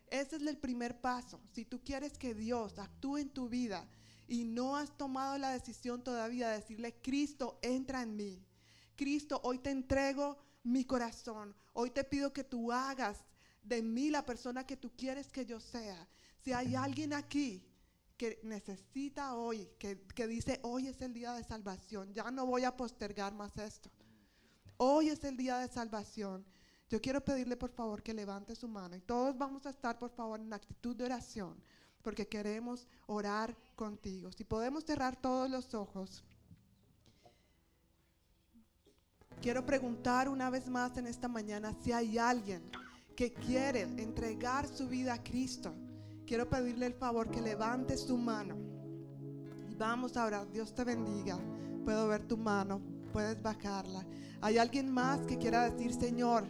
[0.09, 1.41] Ese es el primer paso.
[1.53, 3.87] Si tú quieres que Dios actúe en tu vida
[4.27, 8.43] y no has tomado la decisión todavía de decirle, Cristo, entra en mí.
[8.95, 11.55] Cristo, hoy te entrego mi corazón.
[11.73, 13.23] Hoy te pido que tú hagas
[13.63, 16.07] de mí la persona que tú quieres que yo sea.
[16.43, 17.63] Si hay alguien aquí
[18.17, 22.63] que necesita hoy, que, que, dice, hoy es el día de salvación, ya no voy
[22.63, 23.89] a postergar más esto.
[24.77, 26.45] Hoy es el día de salvación.
[26.89, 30.11] Yo quiero pedirle por favor que levante su mano y todos vamos a estar por
[30.11, 31.55] favor en actitud de oración
[32.01, 34.31] porque queremos orar contigo.
[34.31, 36.23] Si podemos cerrar todos los ojos.
[39.41, 42.61] Quiero preguntar una vez más en esta mañana si hay alguien
[43.15, 45.73] que quiere entregar su vida a Cristo
[46.25, 48.55] quiero pedirle el favor que levante su mano.
[49.69, 50.51] Y vamos a orar.
[50.51, 51.37] Dios te bendiga.
[51.83, 52.81] Puedo ver tu mano.
[53.13, 54.05] Puedes bajarla.
[54.41, 56.45] Hay alguien más que quiera decir, Señor,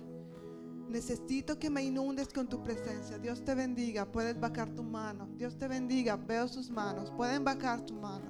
[0.90, 3.18] necesito que me inundes con tu presencia.
[3.18, 4.06] Dios te bendiga.
[4.06, 5.28] Puedes bajar tu mano.
[5.38, 6.16] Dios te bendiga.
[6.16, 7.12] Veo sus manos.
[7.12, 8.26] Pueden bajar tu mano.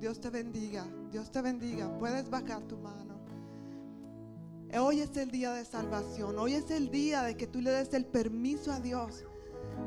[0.00, 0.86] Dios te bendiga.
[1.10, 1.96] Dios te bendiga.
[1.98, 3.14] Puedes bajar tu mano.
[4.78, 6.38] Hoy es el día de salvación.
[6.38, 9.24] Hoy es el día de que tú le des el permiso a Dios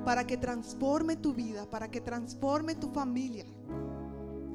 [0.05, 3.45] para que transforme tu vida, para que transforme tu familia.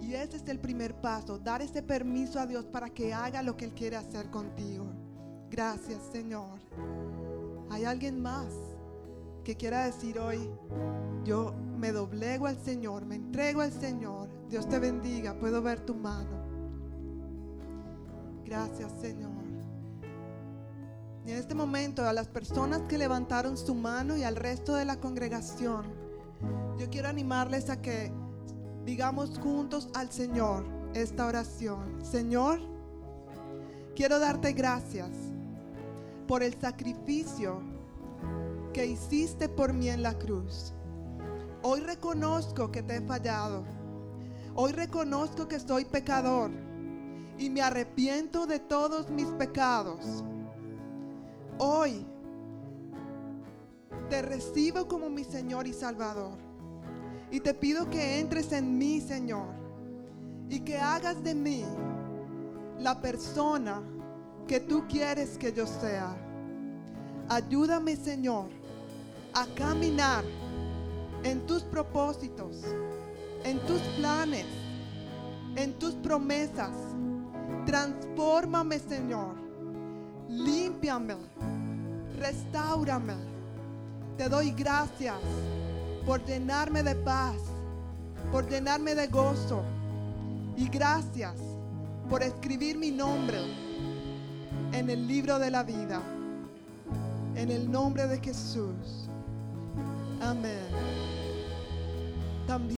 [0.01, 3.57] Y ese es el primer paso, dar ese permiso a Dios para que haga lo
[3.57, 4.87] que Él quiere hacer contigo.
[5.51, 6.59] Gracias Señor.
[7.73, 8.53] ¿Hay alguien más
[9.45, 10.51] que quiera decir hoy,
[11.25, 14.29] yo me doblego al Señor, me entrego al Señor?
[14.51, 16.45] Dios te bendiga, puedo ver tu mano.
[18.45, 19.33] Gracias Señor.
[21.25, 24.85] Y en este momento a las personas que levantaron su mano y al resto de
[24.85, 25.87] la congregación,
[26.79, 28.13] yo quiero animarles a que
[28.85, 32.05] digamos juntos al Señor esta oración.
[32.05, 32.61] Señor,
[33.97, 35.32] quiero darte gracias
[36.33, 37.61] por el sacrificio
[38.73, 40.73] que hiciste por mí en la cruz.
[41.61, 43.67] Hoy reconozco que te he fallado.
[44.55, 46.51] Hoy reconozco que soy pecador
[47.37, 50.25] y me arrepiento de todos mis pecados
[51.59, 52.07] hoy
[54.09, 56.39] te recibo como mi Señor y Salvador.
[57.31, 59.49] Y te pido que entres en mí, Señor,
[60.49, 61.63] y que hagas de mí
[62.79, 63.83] la persona
[64.47, 66.22] que tú quieres que yo sea.
[67.29, 68.47] Ayúdame, Señor,
[69.35, 70.25] a caminar
[71.25, 72.59] en tus propósitos,
[73.45, 74.47] en tus planes,
[75.57, 76.73] en tus promesas.
[77.67, 79.43] Transfórmame, Señor
[80.33, 81.15] límpiame,
[82.19, 83.15] restaurame.
[84.17, 85.17] Te doy gracias
[86.07, 87.37] por llenarme de paz,
[88.31, 89.63] por llenarme de gozo.
[90.57, 91.35] Y gracias
[92.09, 93.39] por escribir mi nombre
[94.73, 96.03] en el libro de la vida.
[97.35, 99.09] En el nombre de Jesús.
[100.21, 100.67] Amén.
[102.47, 102.71] También